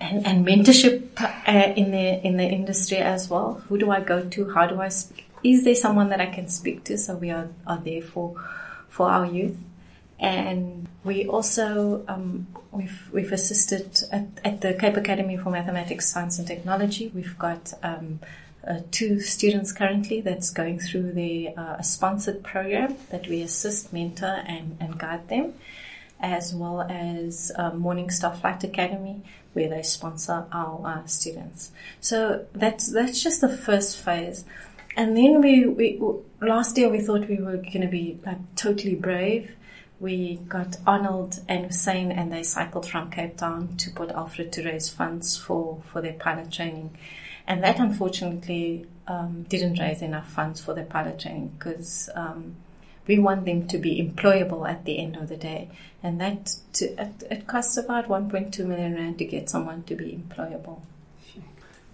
and, 0.00 0.26
and 0.26 0.46
mentorship 0.46 1.20
uh, 1.20 1.72
in 1.74 1.90
the, 1.90 2.26
in 2.26 2.36
the 2.36 2.44
industry 2.44 2.98
as 2.98 3.28
well. 3.28 3.62
Who 3.68 3.78
do 3.78 3.90
I 3.90 4.00
go 4.00 4.28
to? 4.28 4.50
How 4.52 4.66
do 4.66 4.80
I 4.80 4.88
speak? 4.88 5.26
Is 5.44 5.64
there 5.64 5.74
someone 5.74 6.08
that 6.10 6.20
I 6.20 6.26
can 6.26 6.48
speak 6.48 6.84
to? 6.84 6.98
So 6.98 7.16
we 7.16 7.30
are, 7.30 7.48
are 7.66 7.78
there 7.78 8.02
for, 8.02 8.40
for 8.88 9.08
our 9.08 9.26
youth. 9.26 9.56
And 10.18 10.88
we 11.04 11.26
also 11.26 12.04
um, 12.08 12.46
we've 12.70 13.08
we've 13.12 13.32
assisted 13.32 14.02
at, 14.12 14.26
at, 14.44 14.60
the 14.60 14.74
Cape 14.74 14.96
Academy 14.96 15.36
for 15.36 15.50
Mathematics, 15.50 16.08
Science 16.08 16.38
and 16.38 16.46
Technology. 16.46 17.10
We've 17.14 17.38
got 17.38 17.74
um, 17.82 18.20
uh, 18.66 18.80
two 18.90 19.20
students 19.20 19.72
currently 19.72 20.20
that's 20.20 20.50
going 20.50 20.78
through 20.78 21.12
the 21.12 21.48
uh, 21.56 21.76
a 21.78 21.84
sponsored 21.84 22.42
program 22.44 22.96
that 23.10 23.26
we 23.26 23.42
assist, 23.42 23.92
mentor, 23.92 24.42
and, 24.46 24.76
and 24.80 24.96
guide 24.98 25.28
them, 25.28 25.54
as 26.20 26.54
well 26.54 26.82
as 26.82 27.50
um, 27.56 27.82
Morningstar 27.82 28.40
Flight 28.40 28.62
Academy 28.64 29.22
where 29.54 29.68
they 29.68 29.82
sponsor 29.82 30.46
our 30.52 30.80
uh, 30.86 31.06
students. 31.06 31.72
So 32.00 32.46
that's 32.54 32.90
that's 32.92 33.22
just 33.22 33.40
the 33.40 33.54
first 33.54 33.98
phase. 33.98 34.44
And 34.96 35.16
then 35.16 35.40
we, 35.40 35.66
we 35.66 36.00
last 36.40 36.76
year 36.76 36.88
we 36.88 37.00
thought 37.00 37.28
we 37.28 37.36
were 37.36 37.56
going 37.56 37.80
to 37.80 37.88
be 37.88 38.20
like 38.24 38.38
totally 38.56 38.94
brave 38.94 39.50
we 40.02 40.34
got 40.48 40.76
Arnold 40.84 41.38
and 41.48 41.66
Hussein 41.66 42.10
and 42.10 42.32
they 42.32 42.42
cycled 42.42 42.86
from 42.86 43.08
Cape 43.08 43.36
Town 43.36 43.76
to 43.76 43.90
Port 43.92 44.10
Alfred 44.10 44.52
to 44.52 44.64
raise 44.64 44.88
funds 44.88 45.38
for, 45.38 45.80
for 45.92 46.02
their 46.02 46.14
pilot 46.14 46.50
training. 46.50 46.98
And 47.46 47.62
that 47.62 47.78
unfortunately 47.78 48.86
um, 49.06 49.46
didn't 49.48 49.78
raise 49.78 50.02
enough 50.02 50.28
funds 50.28 50.60
for 50.60 50.74
their 50.74 50.84
pilot 50.84 51.20
training 51.20 51.52
because 51.56 52.10
um, 52.16 52.56
we 53.06 53.20
want 53.20 53.44
them 53.44 53.68
to 53.68 53.78
be 53.78 54.02
employable 54.02 54.68
at 54.68 54.84
the 54.84 54.98
end 54.98 55.16
of 55.16 55.28
the 55.28 55.36
day. 55.36 55.70
And 56.02 56.20
that 56.20 56.56
to, 56.74 56.86
it, 57.00 57.22
it 57.30 57.46
costs 57.46 57.76
about 57.76 58.08
1.2 58.08 58.58
million 58.66 58.96
rand 58.96 59.18
to 59.18 59.24
get 59.24 59.48
someone 59.48 59.84
to 59.84 59.94
be 59.94 60.20
employable. 60.20 60.80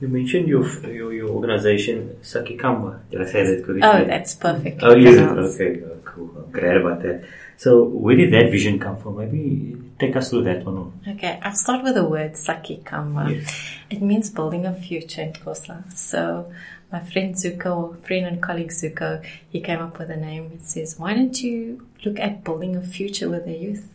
You 0.00 0.08
mentioned 0.08 0.48
your 0.48 0.64
your, 0.86 1.12
your 1.12 1.28
organization 1.28 2.18
Sakhikamva. 2.22 3.10
Did 3.10 3.20
I 3.20 3.24
say 3.24 3.42
that 3.42 3.64
correctly? 3.66 3.82
Oh, 3.82 4.04
that's 4.04 4.34
perfect. 4.36 4.80
Oh, 4.82 4.96
is 4.96 5.16
it? 5.16 5.20
Okay, 5.20 5.82
oh, 5.84 5.96
cool. 6.04 6.30
I'm 6.38 6.52
glad 6.52 6.76
about 6.76 7.02
that. 7.02 7.24
So, 7.58 7.82
where 7.82 8.14
did 8.14 8.32
that 8.32 8.52
vision 8.52 8.78
come 8.78 8.96
from? 8.96 9.16
Maybe 9.18 9.76
take 9.98 10.14
us 10.14 10.30
through 10.30 10.44
that 10.44 10.64
one. 10.64 10.92
Okay, 11.08 11.40
I'll 11.42 11.56
start 11.56 11.82
with 11.82 11.96
the 11.96 12.04
word 12.04 12.34
Sakhikamva. 12.34 13.34
Yes. 13.34 13.64
It 13.90 14.00
means 14.00 14.30
building 14.30 14.64
a 14.64 14.72
future 14.72 15.22
in 15.22 15.32
Xhosa. 15.32 15.92
So, 15.92 16.52
my 16.92 17.00
friend 17.00 17.34
Zuko, 17.34 18.00
friend 18.06 18.26
and 18.26 18.40
colleague 18.40 18.70
Zuko, 18.70 19.24
he 19.50 19.60
came 19.60 19.80
up 19.80 19.98
with 19.98 20.08
a 20.08 20.16
name. 20.16 20.52
It 20.54 20.62
says, 20.62 21.00
why 21.00 21.14
don't 21.14 21.42
you 21.42 21.84
look 22.04 22.20
at 22.20 22.44
building 22.44 22.76
a 22.76 22.80
future 22.80 23.28
with 23.28 23.44
the 23.44 23.56
youth? 23.56 23.92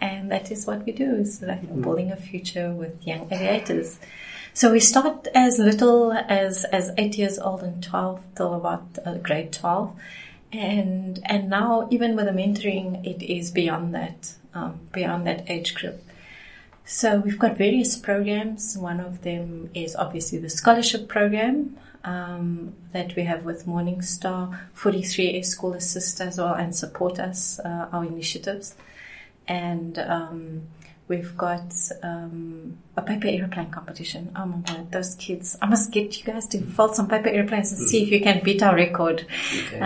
And 0.00 0.30
that 0.30 0.52
is 0.52 0.64
what 0.66 0.86
we 0.86 0.92
do, 0.92 1.16
is 1.16 1.42
like 1.42 1.62
mm. 1.62 1.82
building 1.82 2.12
a 2.12 2.16
future 2.16 2.70
with 2.70 3.04
young 3.04 3.26
aviators. 3.32 3.98
So 4.54 4.70
we 4.70 4.78
start 4.78 5.26
as 5.34 5.58
little 5.58 6.12
as, 6.12 6.64
as 6.64 6.92
eight 6.98 7.18
years 7.18 7.38
old 7.38 7.62
and 7.62 7.82
12 7.82 8.20
till 8.36 8.54
about 8.54 8.86
uh, 9.04 9.14
grade 9.14 9.52
12. 9.52 9.92
And, 10.52 11.18
and 11.24 11.48
now 11.48 11.88
even 11.90 12.14
with 12.14 12.26
the 12.26 12.32
mentoring, 12.32 13.06
it 13.06 13.22
is 13.22 13.50
beyond 13.50 13.94
that, 13.94 14.34
um, 14.54 14.80
beyond 14.92 15.26
that 15.26 15.48
age 15.50 15.74
group. 15.74 16.02
So 16.84 17.20
we've 17.20 17.38
got 17.38 17.56
various 17.56 17.96
programs. 17.96 18.76
One 18.76 19.00
of 19.00 19.22
them 19.22 19.70
is 19.74 19.96
obviously 19.96 20.38
the 20.38 20.50
scholarship 20.50 21.08
program 21.08 21.78
um, 22.04 22.74
that 22.92 23.16
we 23.16 23.22
have 23.22 23.44
with 23.44 23.66
Morningstar. 23.66 24.58
43 24.74 25.36
Air 25.36 25.42
School 25.42 25.72
assist 25.72 26.20
as 26.20 26.38
well 26.38 26.54
and 26.54 26.74
support 26.74 27.18
us, 27.18 27.58
uh, 27.60 27.88
our 27.92 28.04
initiatives. 28.04 28.74
And 29.48 29.98
um, 29.98 30.66
We've 31.12 31.36
got 31.36 31.74
um, 32.02 32.78
a 32.96 33.02
paper 33.02 33.26
airplane 33.28 33.70
competition. 33.70 34.32
Oh 34.34 34.46
my 34.46 34.58
god, 34.58 34.90
those 34.92 35.14
kids! 35.16 35.58
I 35.60 35.66
must 35.66 35.90
get 35.90 36.16
you 36.16 36.24
guys 36.24 36.46
to 36.48 36.62
fold 36.62 36.94
some 36.94 37.06
paper 37.06 37.28
airplanes 37.28 37.70
and 37.70 37.86
see 37.86 38.02
if 38.02 38.10
you 38.10 38.20
can 38.22 38.42
beat 38.42 38.62
our 38.62 38.74
record. 38.74 39.26
Okay. 39.66 39.78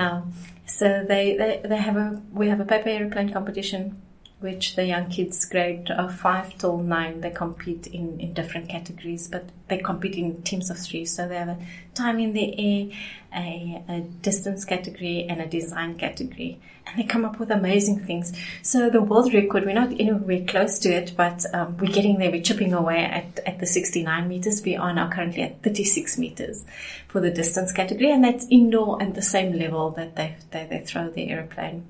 So 0.66 1.04
they, 1.06 1.36
they 1.36 1.60
they 1.64 1.76
have 1.76 1.96
a 1.96 2.20
we 2.32 2.48
have 2.48 2.60
a 2.60 2.64
paper 2.64 2.88
airplane 2.88 3.32
competition 3.32 4.02
which 4.38 4.76
the 4.76 4.84
young 4.84 5.08
kids 5.08 5.46
grade 5.46 5.90
uh, 5.90 6.08
5 6.08 6.58
till 6.58 6.76
9 6.76 7.22
they 7.22 7.30
compete 7.30 7.86
in, 7.86 8.20
in 8.20 8.34
different 8.34 8.68
categories 8.68 9.28
but 9.28 9.48
they 9.68 9.78
compete 9.78 10.14
in 10.14 10.42
teams 10.42 10.68
of 10.68 10.78
three. 10.78 11.06
So 11.06 11.26
they 11.26 11.36
have 11.36 11.48
a 11.48 11.58
time 11.94 12.18
in 12.18 12.34
the 12.34 12.54
air 12.58 12.98
a, 13.34 13.82
a 13.88 14.00
distance 14.00 14.64
category 14.64 15.26
and 15.28 15.40
a 15.40 15.46
design 15.46 15.98
category. 15.98 16.60
And 16.86 16.98
they 16.98 17.04
come 17.04 17.24
up 17.24 17.40
with 17.40 17.50
amazing 17.50 18.00
things. 18.00 18.32
So 18.62 18.90
the 18.90 19.00
world 19.00 19.32
record 19.32 19.64
we're 19.64 19.72
not 19.72 19.92
anywhere 19.98 20.44
close 20.46 20.78
to 20.80 20.90
it 20.90 21.14
but 21.16 21.42
um, 21.54 21.78
we're 21.78 21.90
getting 21.90 22.18
there. 22.18 22.30
We're 22.30 22.42
chipping 22.42 22.74
away 22.74 23.04
at, 23.04 23.40
at 23.46 23.58
the 23.58 23.66
69 23.66 24.28
meters. 24.28 24.62
We 24.62 24.76
are 24.76 24.92
now 24.92 25.08
currently 25.08 25.44
at 25.44 25.62
36 25.62 26.18
meters 26.18 26.66
for 27.08 27.20
the 27.20 27.30
distance 27.30 27.72
category 27.72 28.12
and 28.12 28.22
that's 28.22 28.46
indoor 28.50 29.00
and 29.00 29.14
the 29.14 29.22
same 29.22 29.58
level 29.58 29.92
that 29.92 30.14
they, 30.14 30.36
they, 30.50 30.66
they 30.68 30.80
throw 30.80 31.08
the 31.08 31.30
airplane 31.30 31.86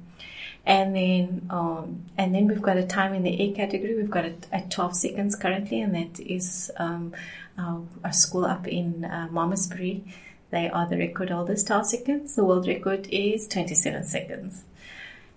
and 0.67 0.97
then, 0.97 1.47
um, 1.49 2.05
and 2.19 2.35
then 2.35 2.49
we've 2.49 2.61
got 2.61 2.77
a 2.77 2.85
time 2.85 3.15
in 3.15 3.23
the 3.23 3.41
A 3.41 3.53
category. 3.53 3.95
We've 3.95 4.11
got 4.11 4.25
it 4.25 4.47
at 4.51 4.69
12 4.71 4.97
seconds 4.97 5.37
currently, 5.37 5.81
and 5.81 5.95
that 5.95 6.19
is 6.19 6.73
um, 6.77 7.15
our, 7.57 7.83
our, 8.05 8.13
school 8.13 8.45
up 8.45 8.67
in 8.67 9.05
uh, 9.05 9.29
Malmesbury. 9.31 10.03
They 10.51 10.69
are 10.69 10.89
the 10.89 10.99
record 10.99 11.31
holders, 11.31 11.63
12 11.63 11.87
seconds. 11.87 12.35
The 12.35 12.45
world 12.45 12.67
record 12.67 13.07
is 13.11 13.47
27 13.47 14.05
seconds. 14.05 14.65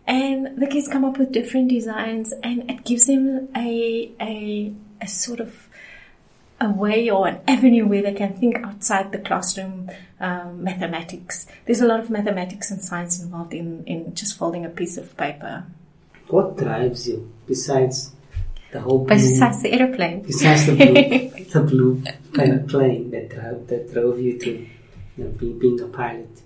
And 0.08 0.58
the 0.58 0.66
kids 0.66 0.88
come 0.88 1.06
up 1.06 1.20
with 1.20 1.32
different 1.32 1.70
designs, 1.70 2.34
and 2.44 2.70
it 2.70 2.84
gives 2.84 3.06
them 3.06 3.50
a, 3.56 4.12
a, 4.20 4.74
a 5.00 5.08
sort 5.08 5.40
of 5.40 5.69
a 6.62 6.70
way 6.70 7.10
or 7.10 7.28
an 7.28 7.40
avenue 7.48 7.88
where 7.88 8.02
they 8.02 8.14
can 8.14 8.34
think 8.36 8.58
outside 8.64 9.12
the 9.12 9.20
classroom 9.20 9.90
um, 10.20 10.64
mathematics. 10.64 11.48
There's 11.66 11.82
a 11.82 11.88
lot 11.88 12.00
of 12.00 12.10
mathematics 12.10 12.72
and 12.72 12.82
science 12.82 13.22
involved 13.22 13.54
in, 13.54 13.84
in 13.86 14.14
just 14.14 14.38
folding 14.38 14.66
a 14.66 14.70
piece 14.70 14.98
of 14.98 15.16
paper. 15.16 15.66
What 16.28 16.58
drives 16.58 17.08
you 17.08 17.32
besides 17.48 18.12
the 18.72 18.82
whole 18.82 19.00
blue, 19.00 19.16
Besides 19.16 19.64
the 19.64 19.74
aeroplane. 19.74 20.22
Besides 20.22 20.66
the 20.68 20.76
blue, 20.76 21.46
the 21.54 21.62
blue 21.62 22.04
kind 22.34 22.54
of 22.54 22.68
plane 22.68 23.10
that 23.12 23.30
drove, 23.30 23.68
that 23.68 23.92
drove 23.92 24.20
you 24.20 24.38
to 24.40 24.52
you 24.52 25.24
know, 25.24 25.30
being, 25.32 25.58
being 25.58 25.82
a 25.82 25.88
pilot. 25.88 26.42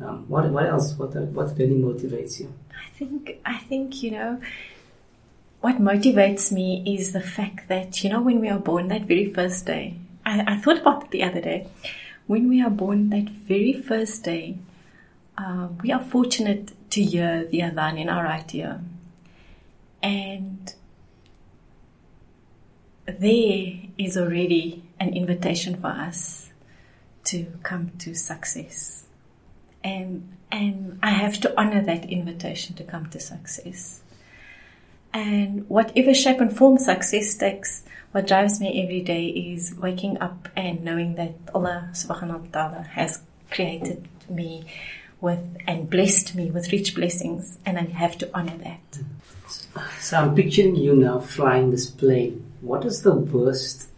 Um, 0.00 0.24
what, 0.28 0.50
what 0.50 0.66
else? 0.66 0.94
What, 0.94 1.14
what 1.14 1.56
really 1.58 1.76
motivates 1.76 2.40
you? 2.40 2.52
I 2.70 2.90
think, 2.96 3.38
I 3.44 3.58
think, 3.58 4.02
you 4.02 4.12
know, 4.12 4.40
what 5.62 5.76
motivates 5.76 6.50
me 6.50 6.82
is 6.84 7.12
the 7.12 7.20
fact 7.20 7.68
that, 7.68 8.02
you 8.02 8.10
know, 8.10 8.20
when 8.20 8.40
we 8.40 8.48
are 8.48 8.58
born 8.58 8.88
that 8.88 9.02
very 9.02 9.32
first 9.32 9.64
day, 9.64 9.96
I, 10.26 10.54
I 10.54 10.56
thought 10.56 10.80
about 10.80 11.04
it 11.04 11.10
the 11.12 11.22
other 11.22 11.40
day. 11.40 11.68
When 12.26 12.48
we 12.48 12.60
are 12.60 12.70
born 12.70 13.10
that 13.10 13.28
very 13.28 13.72
first 13.72 14.24
day, 14.24 14.58
uh, 15.38 15.68
we 15.80 15.92
are 15.92 16.00
fortunate 16.00 16.72
to 16.90 17.02
hear 17.02 17.44
the 17.44 17.60
Adhan 17.60 17.96
in 17.98 18.08
our 18.08 18.24
right 18.24 18.54
ear. 18.56 18.80
And 20.02 20.74
there 23.06 23.74
is 23.96 24.16
already 24.16 24.82
an 24.98 25.14
invitation 25.14 25.80
for 25.80 25.88
us 25.88 26.50
to 27.24 27.46
come 27.62 27.92
to 28.00 28.16
success. 28.16 29.04
And, 29.84 30.36
and 30.50 30.98
I 31.04 31.10
have 31.10 31.40
to 31.42 31.60
honor 31.60 31.82
that 31.82 32.10
invitation 32.10 32.74
to 32.76 32.84
come 32.84 33.10
to 33.10 33.20
success. 33.20 34.01
And 35.14 35.68
whatever 35.68 36.14
shape 36.14 36.40
and 36.40 36.56
form 36.56 36.78
success 36.78 37.34
takes, 37.34 37.84
what 38.12 38.26
drives 38.26 38.60
me 38.60 38.82
every 38.82 39.00
day 39.00 39.26
is 39.26 39.74
waking 39.74 40.20
up 40.20 40.48
and 40.56 40.84
knowing 40.84 41.14
that 41.16 41.34
Allah 41.54 41.90
subhanahu 41.92 42.40
wa 42.40 42.46
ta'ala 42.52 42.82
has 42.92 43.22
created 43.50 44.08
me 44.28 44.66
with 45.20 45.40
and 45.66 45.88
blessed 45.88 46.34
me 46.34 46.50
with 46.50 46.72
rich 46.72 46.94
blessings 46.94 47.58
and 47.64 47.78
I 47.78 47.84
have 47.84 48.18
to 48.18 48.30
honor 48.34 48.56
that. 48.58 48.98
So 50.00 50.18
I'm 50.18 50.34
picturing 50.34 50.76
you 50.76 50.94
now 50.94 51.20
flying 51.20 51.70
this 51.70 51.88
plane. 51.88 52.44
What 52.60 52.84
is 52.84 53.02
the 53.02 53.14
worst? 53.14 53.88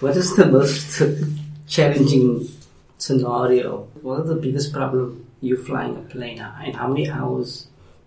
What 0.00 0.16
is 0.16 0.36
the 0.36 0.46
most 0.46 1.02
challenging 1.68 2.48
scenario? 2.98 3.88
What 4.02 4.20
is 4.20 4.28
the 4.28 4.36
biggest 4.36 4.72
problem 4.72 5.26
you 5.40 5.56
flying 5.56 5.96
a 5.96 6.02
plane? 6.02 6.40
And 6.40 6.76
how 6.76 6.88
many 6.88 7.10
hours? 7.10 7.66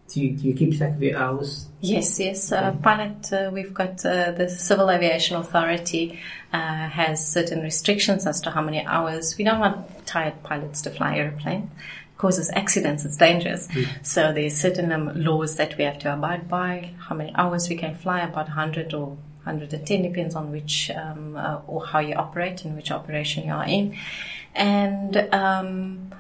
Do 0.10 0.22
you, 0.22 0.38
do 0.38 0.48
you 0.48 0.54
keep 0.54 0.78
track 0.78 0.92
of 0.92 1.02
your 1.02 1.18
hours? 1.18 1.68
Yes, 1.82 2.20
yes. 2.20 2.52
Uh, 2.52 2.74
pilot, 2.84 3.34
uh, 3.34 3.50
we've 3.52 3.74
got 3.74 4.06
uh, 4.06 4.32
the 4.32 4.48
Civil 4.48 4.92
Aviation 4.92 5.38
Authority 5.38 6.20
uh, 6.52 6.88
has 6.88 7.26
certain 7.26 7.62
restrictions 7.62 8.28
as 8.28 8.40
to 8.42 8.52
how 8.52 8.62
many 8.62 8.86
hours. 8.86 9.38
We 9.38 9.44
don't 9.44 9.60
want 9.60 10.06
tired 10.06 10.44
pilots 10.44 10.82
to 10.84 10.92
fly 10.92 11.18
airplane 11.18 11.72
causes 12.24 12.50
accidents, 12.54 13.04
it's 13.04 13.18
dangerous. 13.18 13.68
Mm. 13.68 14.06
So 14.06 14.32
there's 14.32 14.56
certain 14.56 14.94
um, 14.94 15.12
laws 15.14 15.58
that 15.58 15.78
we 15.78 15.84
have 15.84 16.00
to 16.00 16.14
abide 16.14 16.48
by, 16.48 16.92
how 16.98 17.16
many 17.16 17.34
hours 17.36 17.68
we 17.68 17.76
can 17.76 17.96
fly, 17.96 18.22
about 18.22 18.48
100 18.48 18.94
or 18.94 19.18
110, 19.44 20.04
depends 20.04 20.34
on 20.34 20.50
which, 20.50 20.90
um, 20.92 21.36
uh, 21.36 21.60
or 21.68 21.86
how 21.86 22.00
you 22.00 22.16
operate 22.16 22.64
and 22.64 22.78
which 22.78 22.92
operation 22.92 23.46
you 23.46 23.52
are 23.52 23.66
in. 23.66 23.98
And, 24.56 25.18
um, 25.34 26.14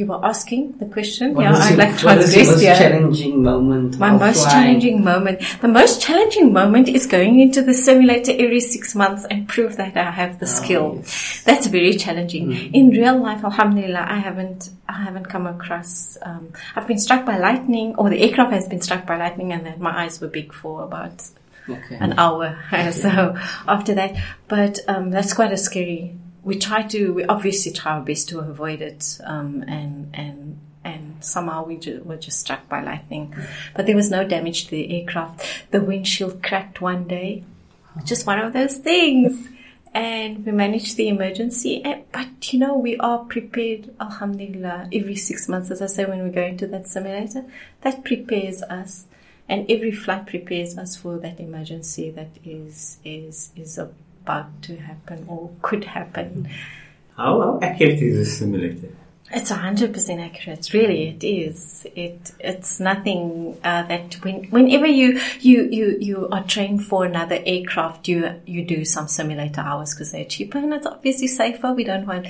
you 0.00 0.06
were 0.06 0.24
asking 0.24 0.72
the 0.78 0.86
question. 0.86 1.34
What 1.34 1.42
yeah, 1.42 1.52
I'd 1.54 1.68
your, 1.70 1.78
like 1.78 1.98
to 1.98 2.08
is 2.18 2.34
your 2.34 2.46
most 2.46 2.62
yeah. 2.62 2.78
challenging 2.78 3.42
moment? 3.42 3.98
My 3.98 4.10
most 4.10 4.42
flying? 4.42 4.64
challenging 4.64 5.04
moment. 5.04 5.42
The 5.60 5.68
most 5.68 6.00
challenging 6.02 6.52
moment 6.52 6.88
is 6.88 7.06
going 7.06 7.38
into 7.38 7.60
the 7.62 7.74
simulator 7.74 8.32
every 8.32 8.60
six 8.60 8.94
months 8.94 9.26
and 9.30 9.46
prove 9.46 9.76
that 9.76 9.96
I 9.96 10.10
have 10.10 10.40
the 10.40 10.46
Oh, 10.46 10.48
skill. 10.48 10.94
yes. 10.96 11.42
That's 11.44 11.66
very 11.66 11.94
challenging. 11.94 12.48
Mm. 12.48 12.74
In 12.74 12.88
real 12.90 13.18
life, 13.22 13.44
Alhamdulillah, 13.44 14.06
I 14.08 14.18
haven't, 14.18 14.70
I 14.88 15.02
haven't 15.04 15.26
come 15.28 15.46
across. 15.46 16.16
Um, 16.22 16.52
I've 16.74 16.88
been 16.88 16.98
struck 16.98 17.26
by 17.26 17.36
lightning, 17.38 17.94
or 17.96 18.08
the 18.08 18.20
aircraft 18.20 18.52
has 18.52 18.66
been 18.68 18.80
struck 18.80 19.06
by 19.06 19.16
lightning, 19.18 19.52
and 19.52 19.64
then 19.66 19.80
my 19.80 20.04
eyes 20.04 20.20
were 20.20 20.28
big 20.28 20.52
for 20.52 20.82
about 20.82 21.22
Okay. 21.68 21.96
an 22.00 22.14
hour. 22.18 22.58
so 22.92 23.36
after 23.68 23.94
that, 23.94 24.16
but 24.48 24.80
um, 24.88 25.10
that's 25.10 25.34
quite 25.34 25.52
a 25.52 25.58
scary. 25.58 26.16
We 26.42 26.58
try 26.58 26.82
to, 26.84 27.12
we 27.12 27.24
obviously 27.24 27.72
try 27.72 27.92
our 27.92 28.00
best 28.00 28.28
to 28.30 28.38
avoid 28.40 28.80
it, 28.82 29.18
um, 29.24 29.62
and 29.68 30.10
and 30.14 30.58
and 30.84 31.16
somehow 31.22 31.64
we 31.64 31.76
ju- 31.76 32.02
were 32.04 32.16
just 32.16 32.40
struck 32.40 32.68
by 32.68 32.82
lightning. 32.82 33.34
But 33.74 33.86
there 33.86 33.96
was 33.96 34.10
no 34.10 34.26
damage 34.26 34.64
to 34.64 34.70
the 34.70 35.00
aircraft. 35.00 35.44
The 35.70 35.80
windshield 35.80 36.42
cracked 36.42 36.80
one 36.80 37.06
day, 37.06 37.44
just 38.04 38.26
one 38.26 38.38
of 38.38 38.52
those 38.52 38.76
things. 38.76 39.48
And 39.92 40.46
we 40.46 40.52
managed 40.52 40.96
the 40.96 41.08
emergency, 41.08 41.82
but 42.12 42.52
you 42.52 42.60
know, 42.60 42.78
we 42.78 42.96
are 42.98 43.24
prepared, 43.24 43.92
alhamdulillah, 44.00 44.88
every 44.92 45.16
six 45.16 45.48
months, 45.48 45.72
as 45.72 45.82
I 45.82 45.86
say, 45.86 46.04
when 46.04 46.22
we 46.22 46.30
go 46.30 46.44
into 46.44 46.68
that 46.68 46.86
simulator, 46.86 47.44
that 47.80 48.04
prepares 48.04 48.62
us 48.62 49.06
and 49.50 49.68
every 49.68 49.90
flight 49.90 50.28
prepares 50.28 50.78
us 50.78 50.96
for 50.96 51.18
that 51.18 51.40
emergency 51.40 52.08
that 52.10 52.30
is 52.44 52.98
is 53.04 53.50
is 53.56 53.78
about 54.30 54.62
to 54.62 54.76
happen 54.76 55.24
or 55.28 55.50
could 55.62 55.84
happen. 55.84 56.48
How, 57.16 57.40
how 57.40 57.58
accurate 57.62 58.00
is 58.00 58.16
this 58.16 58.38
simulator? 58.38 58.88
It's 59.32 59.50
hundred 59.50 59.92
percent 59.92 60.20
accurate. 60.20 60.72
Really, 60.72 61.08
it 61.08 61.22
is. 61.22 61.86
It 61.94 62.32
it's 62.40 62.80
nothing 62.80 63.56
uh, 63.62 63.84
that 63.84 64.14
when 64.24 64.44
whenever 64.50 64.86
you 64.86 65.20
you 65.40 65.68
you 65.70 65.98
you 66.00 66.28
are 66.32 66.42
trained 66.42 66.84
for 66.84 67.04
another 67.04 67.38
aircraft, 67.46 68.08
you 68.08 68.40
you 68.44 68.64
do 68.64 68.84
some 68.84 69.06
simulator 69.06 69.60
hours 69.60 69.94
because 69.94 70.10
they're 70.10 70.24
cheaper 70.24 70.58
and 70.58 70.74
it's 70.74 70.86
obviously 70.86 71.28
safer. 71.28 71.72
We 71.72 71.84
don't 71.84 72.06
want 72.06 72.26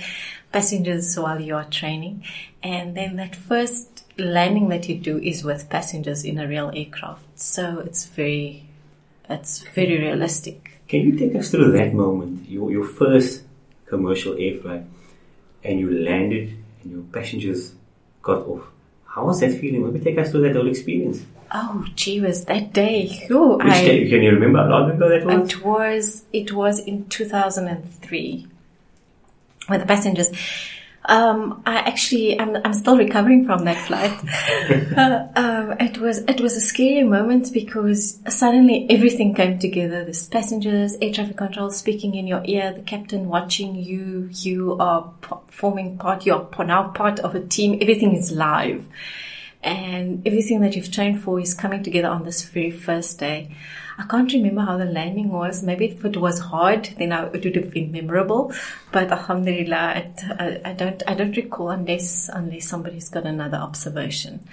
passengers 0.52 1.18
while 1.18 1.40
you 1.40 1.54
are 1.56 1.64
training, 1.64 2.24
and 2.62 2.94
then 2.94 3.16
that 3.16 3.34
first 3.34 4.04
landing 4.18 4.68
that 4.68 4.86
you 4.86 4.96
do 4.96 5.16
is 5.16 5.42
with 5.42 5.70
passengers 5.70 6.22
in 6.22 6.38
a 6.38 6.46
real 6.46 6.70
aircraft. 6.74 7.40
So 7.40 7.78
it's 7.78 8.04
very 8.04 8.64
it's 9.30 9.60
very 9.74 9.98
realistic. 9.98 10.79
Can 10.90 11.02
you 11.02 11.12
take 11.16 11.36
us 11.36 11.52
through 11.52 11.70
that 11.70 11.94
moment, 11.94 12.50
your, 12.50 12.72
your 12.72 12.82
first 12.82 13.44
commercial 13.86 14.36
air 14.36 14.58
flight, 14.60 14.82
and 15.62 15.78
you 15.78 15.88
landed 15.88 16.56
and 16.82 16.90
your 16.90 17.02
passengers 17.12 17.76
got 18.22 18.44
off? 18.48 18.64
How 19.06 19.26
was 19.26 19.38
that 19.38 19.52
feeling? 19.60 19.84
Maybe 19.84 20.04
take 20.04 20.18
us 20.18 20.32
through 20.32 20.42
that 20.48 20.56
whole 20.56 20.66
experience. 20.66 21.22
Oh, 21.52 21.86
gee 21.94 22.20
whiz, 22.20 22.44
that 22.46 22.72
day. 22.72 23.24
Ooh, 23.30 23.58
Which 23.58 23.66
I, 23.66 23.84
day, 23.84 24.10
can 24.10 24.20
you 24.20 24.32
remember 24.32 24.58
how 24.58 24.68
long 24.68 24.90
ago 24.90 25.08
that 25.08 25.24
was? 25.24 25.52
It 25.52 25.64
was 25.64 26.24
it 26.32 26.52
was 26.52 26.80
in 26.80 27.08
2003 27.08 28.46
with 29.68 29.80
the 29.80 29.86
passengers. 29.86 30.32
Um, 31.10 31.62
I 31.66 31.78
actually 31.78 32.38
I'm 32.38 32.56
I'm 32.64 32.72
still 32.72 32.96
recovering 32.96 33.44
from 33.44 33.64
that 33.64 33.84
flight. 33.86 34.12
uh, 34.96 35.26
um, 35.34 35.72
it 35.80 35.98
was 35.98 36.18
it 36.18 36.40
was 36.40 36.56
a 36.56 36.60
scary 36.60 37.02
moment 37.02 37.52
because 37.52 38.20
suddenly 38.28 38.86
everything 38.88 39.34
came 39.34 39.58
together. 39.58 40.04
The 40.04 40.28
passengers, 40.30 40.96
air 41.02 41.12
traffic 41.12 41.36
control 41.36 41.70
speaking 41.70 42.14
in 42.14 42.28
your 42.28 42.42
ear, 42.44 42.72
the 42.72 42.82
captain 42.82 43.26
watching 43.26 43.74
you. 43.74 44.30
You 44.32 44.76
are 44.78 45.12
p- 45.20 45.36
forming 45.48 45.98
part. 45.98 46.26
You're 46.26 46.48
now 46.64 46.88
part 46.90 47.18
of 47.18 47.34
a 47.34 47.40
team. 47.40 47.78
Everything 47.82 48.14
is 48.14 48.30
live 48.30 48.86
and 49.62 50.26
everything 50.26 50.60
that 50.60 50.74
you've 50.74 50.90
trained 50.90 51.22
for 51.22 51.38
is 51.38 51.54
coming 51.54 51.82
together 51.82 52.08
on 52.08 52.24
this 52.24 52.44
very 52.44 52.70
first 52.70 53.18
day. 53.18 53.54
I 54.00 54.06
can't 54.06 54.32
remember 54.32 54.62
how 54.62 54.78
the 54.78 54.86
landing 54.86 55.28
was. 55.28 55.62
Maybe 55.62 55.86
if 55.86 56.02
it 56.06 56.16
was 56.16 56.38
hard, 56.38 56.88
then 56.98 57.12
I, 57.12 57.26
it 57.26 57.44
would 57.44 57.56
have 57.56 57.70
been 57.70 57.92
memorable. 57.92 58.52
But 58.92 59.12
Alhamdulillah, 59.12 59.92
it, 59.96 60.20
I, 60.38 60.60
I 60.70 60.72
don't, 60.72 61.02
I 61.06 61.14
don't 61.14 61.36
recall 61.36 61.68
unless, 61.68 62.30
unless 62.32 62.66
somebody's 62.66 63.10
got 63.10 63.24
another 63.26 63.58
observation. 63.58 64.48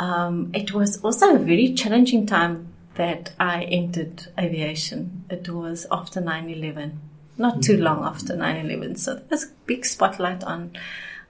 Um, 0.00 0.50
it 0.54 0.72
was 0.72 1.02
also 1.02 1.34
a 1.34 1.38
very 1.38 1.74
challenging 1.74 2.26
time 2.26 2.72
that 2.94 3.32
I 3.38 3.64
entered 3.64 4.28
aviation. 4.38 5.26
It 5.28 5.50
was 5.50 5.86
after 5.92 6.22
9-11. 6.22 6.96
Not 7.36 7.62
too 7.62 7.76
long 7.76 8.02
after 8.02 8.34
9-11. 8.34 8.98
So 8.98 9.14
there 9.16 9.26
was 9.28 9.44
a 9.44 9.52
big 9.66 9.84
spotlight 9.84 10.42
on, 10.42 10.72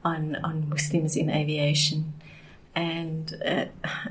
on, 0.05 0.37
on 0.37 0.69
Muslims 0.69 1.17
in 1.17 1.31
aviation 1.31 2.15
and 2.77 3.35
uh, 3.45 3.65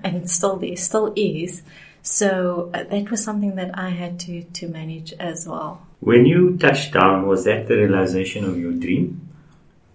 and 0.03 0.29
still 0.29 0.57
there 0.57 0.75
still 0.75 1.13
is. 1.15 1.61
So 2.05 2.69
uh, 2.71 2.83
that 2.83 3.09
was 3.09 3.23
something 3.23 3.55
that 3.55 3.77
I 3.77 3.89
had 3.89 4.19
to 4.21 4.43
to 4.43 4.67
manage 4.67 5.11
as 5.13 5.47
well. 5.47 5.81
When 6.01 6.27
you 6.27 6.55
touched 6.57 6.93
down, 6.93 7.27
was 7.27 7.45
that 7.45 7.67
the 7.67 7.77
realization 7.77 8.45
of 8.45 8.59
your 8.59 8.73
dream? 8.73 9.27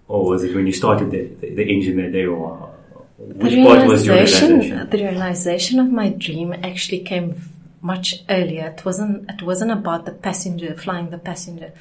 Or 0.09 0.25
was 0.25 0.43
it 0.43 0.53
when 0.53 0.67
you 0.67 0.73
started 0.73 1.13
the, 1.13 1.29
the, 1.41 1.55
the 1.55 1.63
engine 1.63 1.99
that 1.99 2.11
day? 2.11 2.27
Or 2.27 2.75
which 3.17 3.55
part 3.65 3.87
was 3.87 4.05
your 4.05 4.17
realization, 4.17 4.59
realization? 4.59 4.91
the 4.91 4.99
realization 4.99 5.79
of 5.79 5.93
my 5.93 6.09
dream 6.09 6.53
actually 6.53 6.99
came 7.01 7.41
much 7.81 8.25
earlier. 8.29 8.75
It 8.77 8.85
wasn't 8.85 9.31
it 9.31 9.43
wasn't 9.43 9.71
about 9.71 10.05
the 10.05 10.13
passenger 10.13 10.75
flying 10.75 11.11
the 11.11 11.19
passenger. 11.19 11.73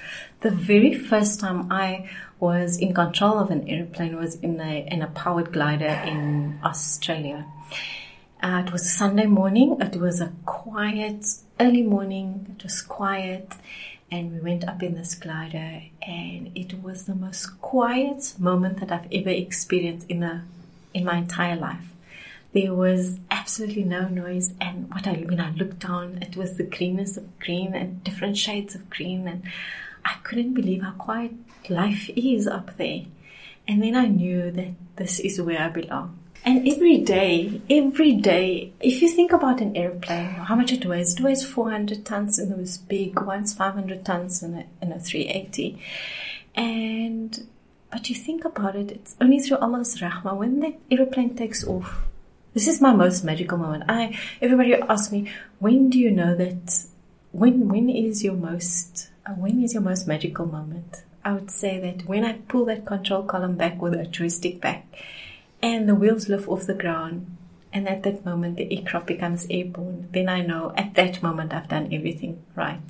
The 0.42 0.52
very 0.52 0.94
first 0.94 1.40
time 1.40 1.72
I 1.72 2.08
was 2.40 2.78
in 2.78 2.94
control 2.94 3.40
of 3.40 3.50
an 3.50 3.68
airplane 3.68 4.16
was 4.16 4.36
in 4.36 4.62
a 4.62 4.88
in 4.92 5.02
a 5.02 5.08
powered 5.08 5.52
glider 5.52 5.94
in 6.06 6.60
Australia. 6.64 7.48
Uh, 8.42 8.64
it 8.66 8.72
was 8.72 8.86
a 8.86 8.90
Sunday 8.90 9.26
morning. 9.26 9.76
It 9.82 9.98
was 9.98 10.22
a 10.22 10.32
quiet 10.46 11.26
early 11.60 11.82
morning. 11.82 12.56
It 12.58 12.64
was 12.64 12.82
quiet, 12.82 13.52
and 14.10 14.32
we 14.32 14.40
went 14.40 14.66
up 14.66 14.82
in 14.82 14.96
this 14.96 15.14
glider, 15.14 15.84
and 16.02 16.50
it 16.56 16.82
was 16.82 17.04
the 17.04 17.16
most 17.16 17.60
quiet 17.60 18.34
moment 18.40 18.80
that 18.80 18.94
I've 18.94 19.12
ever 19.12 19.30
experienced 19.30 20.10
in 20.10 20.24
a 20.24 20.46
in 20.94 21.04
my 21.04 21.18
entire 21.18 21.58
life. 21.58 21.84
There 22.54 22.74
was 22.74 23.20
absolutely 23.30 23.84
no 23.84 24.08
noise, 24.08 24.54
and 24.62 24.90
what 24.94 25.06
I 25.06 25.16
when 25.16 25.42
I 25.42 25.52
looked 25.52 25.80
down, 25.80 26.20
it 26.22 26.38
was 26.38 26.56
the 26.56 26.64
greenness 26.64 27.18
of 27.18 27.40
green 27.40 27.76
and 27.76 28.02
different 28.06 28.38
shades 28.38 28.74
of 28.74 28.90
green, 28.90 29.28
and 29.28 29.44
I 30.06 30.14
couldn't 30.24 30.54
believe 30.54 30.82
how 30.82 30.92
quiet 30.92 31.34
life 31.70 32.10
is 32.16 32.48
up 32.48 32.78
there. 32.78 33.02
And 33.68 33.84
then 33.84 33.96
I 33.98 34.06
knew 34.06 34.50
that 34.52 34.76
this 34.96 35.20
is 35.20 35.42
where 35.42 35.60
I 35.60 35.68
belong. 35.68 36.19
And 36.46 36.68
every 36.68 37.00
day, 37.00 37.62
every 37.70 38.14
day, 38.14 38.74
if 38.80 39.02
you 39.02 39.10
think 39.10 39.32
about 39.32 39.62
an 39.62 39.76
airplane, 39.76 40.26
how 40.48 40.56
much 40.56 40.72
it 40.72 40.86
weighs, 40.86 41.16
it 41.16 41.22
weighs 41.22 41.46
400 41.46 42.06
tons 42.06 42.40
and 42.40 42.52
those 42.52 42.78
big 42.78 43.20
ones, 43.20 43.54
500 43.54 44.06
tons 44.06 44.42
in 44.44 44.56
a, 44.56 44.96
a 44.96 45.00
380. 45.00 45.82
And, 46.56 47.48
but 47.92 48.10
you 48.10 48.16
think 48.16 48.46
about 48.46 48.76
it, 48.76 48.92
it's 48.92 49.16
only 49.22 49.40
through 49.40 49.58
Allah's 49.58 50.00
rahmah 50.00 50.36
when 50.38 50.60
the 50.60 50.76
airplane 50.92 51.36
takes 51.36 51.66
off, 51.66 52.04
this 52.54 52.68
is 52.68 52.82
my 52.82 52.94
most 52.94 53.24
magical 53.24 53.58
moment. 53.58 53.84
I 53.88 54.18
everybody 54.42 54.74
asks 54.74 55.12
me, 55.12 55.32
when 55.60 55.90
do 55.90 56.00
you 56.00 56.12
know 56.12 56.36
that? 56.36 56.86
When 57.32 57.68
when 57.70 57.90
is 57.90 58.24
your 58.24 58.34
most 58.34 59.10
uh, 59.26 59.34
when 59.34 59.64
is 59.64 59.74
your 59.74 59.84
most 59.84 60.08
magical 60.08 60.48
moment? 60.48 61.04
I 61.24 61.34
would 61.34 61.52
say 61.52 61.80
that 61.80 62.08
when 62.08 62.26
I 62.26 62.34
pull 62.34 62.66
that 62.66 62.86
control 62.86 63.24
column 63.24 63.56
back 63.56 63.80
with 63.82 63.94
a 63.94 64.06
joystick 64.06 64.62
back, 64.62 64.88
and 65.62 65.88
the 65.88 65.96
wheels 65.96 66.30
lift 66.30 66.48
off 66.48 66.66
the 66.66 66.74
ground, 66.74 67.36
and 67.72 67.88
at 67.88 68.04
that 68.04 68.26
moment 68.26 68.58
the 68.58 68.78
aircraft 68.78 69.08
becomes 69.08 69.48
airborne, 69.50 70.08
then 70.12 70.30
I 70.30 70.42
know 70.42 70.74
at 70.78 70.96
that 70.96 71.22
moment 71.22 71.54
I've 71.54 71.68
done 71.68 71.94
everything 71.94 72.44
right. 72.56 72.82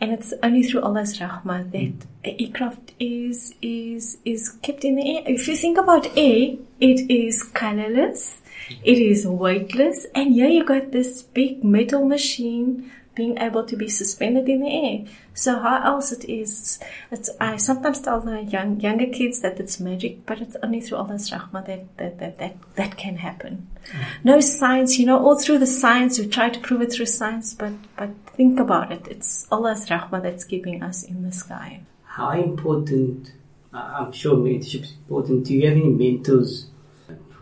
And 0.00 0.12
it's 0.12 0.34
only 0.42 0.62
through 0.62 0.82
Allah's 0.82 1.18
rahmah 1.18 1.70
that 1.72 1.98
mm. 1.98 2.06
a 2.24 2.42
aircraft 2.42 2.92
is 3.00 3.54
is 3.62 4.18
is 4.24 4.50
kept 4.62 4.84
in 4.84 4.96
the 4.96 5.16
air. 5.16 5.22
If 5.26 5.48
you 5.48 5.56
think 5.56 5.78
about 5.78 6.06
air, 6.18 6.56
it 6.80 7.10
is 7.10 7.42
colorless, 7.42 8.42
mm. 8.68 8.78
it 8.84 8.98
is 8.98 9.26
weightless, 9.26 10.06
and 10.14 10.34
here 10.34 10.48
you 10.48 10.64
got 10.64 10.92
this 10.92 11.22
big 11.22 11.64
metal 11.64 12.06
machine 12.06 12.90
being 13.16 13.38
able 13.38 13.64
to 13.64 13.76
be 13.76 13.88
suspended 13.88 14.48
in 14.48 14.60
the 14.60 14.70
air. 14.70 15.04
So 15.34 15.58
how 15.58 15.82
else 15.82 16.12
it 16.12 16.24
is? 16.26 16.78
It's, 17.10 17.30
I 17.40 17.56
sometimes 17.56 18.00
tell 18.00 18.20
the 18.20 18.42
young 18.42 18.78
younger 18.78 19.06
kids 19.06 19.40
that 19.40 19.58
it's 19.58 19.80
magic, 19.80 20.24
but 20.26 20.40
it's 20.40 20.56
only 20.62 20.80
through 20.80 20.98
Allah's 20.98 21.30
rahmah 21.30 21.66
that 21.66 21.96
that 21.96 22.18
that 22.20 22.38
that, 22.38 22.56
that 22.76 22.96
can 22.96 23.16
happen. 23.16 23.66
Mm. 23.86 24.04
No 24.24 24.40
science, 24.40 24.98
you 24.98 25.06
know, 25.06 25.18
all 25.18 25.38
through 25.38 25.58
the 25.58 25.66
science 25.66 26.18
we 26.18 26.28
try 26.28 26.50
to 26.50 26.60
prove 26.60 26.82
it 26.82 26.92
through 26.92 27.06
science, 27.06 27.54
but 27.54 27.72
but 27.96 28.10
think 28.36 28.60
about 28.60 28.92
it. 28.92 29.08
It's 29.08 29.48
Allah's 29.50 29.86
rahmah 29.86 30.22
that's 30.22 30.44
keeping 30.44 30.82
us 30.82 31.02
in 31.02 31.22
the 31.22 31.32
sky. 31.32 31.80
How 32.04 32.32
important, 32.32 33.32
I'm 33.72 34.12
sure 34.12 34.36
mentorship 34.36 34.82
is 34.82 34.92
important. 34.92 35.46
Do 35.46 35.54
you 35.54 35.68
have 35.68 35.76
any 35.76 35.88
mentors 35.88 36.66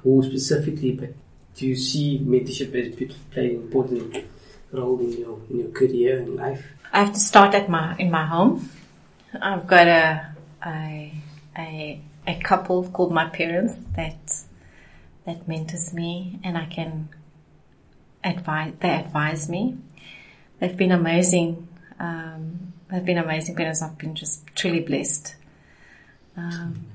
who 0.03 0.23
specifically, 0.23 0.93
but 0.93 1.15
do 1.57 1.67
you 1.67 1.77
see 1.77 2.21
mentorship 2.21 2.75
as 2.75 3.17
playing 3.33 3.57
an 3.57 3.63
important 3.63 4.25
role 4.75 4.99
in 5.01 5.13
your, 5.13 5.39
in 5.51 5.61
your 5.61 5.71
career 5.71 6.19
and 6.19 6.37
life? 6.37 6.65
I 6.93 7.01
have 7.01 7.13
to 7.13 7.21
start 7.21 7.55
at 7.55 7.69
my, 7.69 7.97
in 7.99 8.11
my 8.11 8.27
home. 8.27 8.71
I've 9.41 9.67
got 9.67 9.89
a, 9.89 10.35
a, 10.65 11.13
a, 11.57 12.01
a 12.27 12.41
couple 12.41 12.89
called 12.91 13.13
my 13.13 13.29
parents 13.29 13.75
that, 13.97 14.43
that 15.27 15.49
mentors 15.49 15.93
me 15.93 16.39
and 16.45 16.57
I 16.57 16.67
can 16.67 17.09
advise, 18.23 18.75
they 18.81 18.91
advise 18.91 19.49
me. 19.49 19.77
They've 20.59 20.77
been 20.77 20.93
amazing. 20.93 21.69
Um, 21.99 22.73
they've 22.91 23.05
been 23.05 23.19
amazing 23.19 23.57
parents. 23.57 23.83
I've 23.83 23.99
been 23.99 24.15
just 24.15 24.47
truly 24.55 24.81
blessed. 24.81 25.35
Um, 26.37 26.87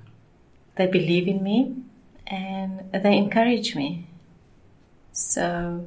they 0.76 0.88
believe 0.88 1.28
in 1.28 1.44
me 1.44 1.76
and 2.26 2.89
they 2.94 3.18
encourage 3.18 3.76
me. 3.76 4.08
So 5.12 5.86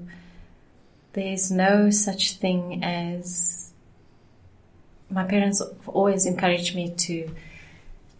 there's 1.12 1.51
no 1.51 1.90
such 1.90 2.37
thing 2.37 2.83
as 2.83 3.72
my 5.11 5.25
parents 5.25 5.61
always 5.87 6.27
encouraged 6.27 6.75
me 6.75 6.90
to 6.90 7.31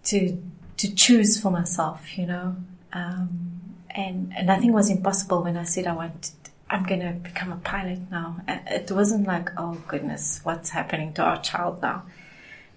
to 0.05 0.43
to 0.77 0.95
choose 0.95 1.41
for 1.41 1.51
myself, 1.51 2.19
you 2.19 2.27
know. 2.27 2.57
Um, 2.93 3.49
and, 3.95 4.35
nothing 4.45 4.73
was 4.73 4.91
impossible 4.91 5.43
when 5.43 5.57
I 5.57 5.65
said 5.65 5.87
I 5.87 5.95
wanted 5.95 6.33
I'm 6.73 6.85
going 6.85 7.01
to 7.01 7.13
become 7.13 7.53
a 7.53 7.57
pilot 7.57 8.11
now. 8.11 8.41
It 8.49 8.91
wasn't 8.91 9.27
like, 9.27 9.51
oh 9.59 9.77
goodness, 9.87 10.41
what's 10.43 10.71
happening 10.71 11.13
to 11.15 11.23
our 11.23 11.39
child 11.43 11.83
now? 11.83 12.05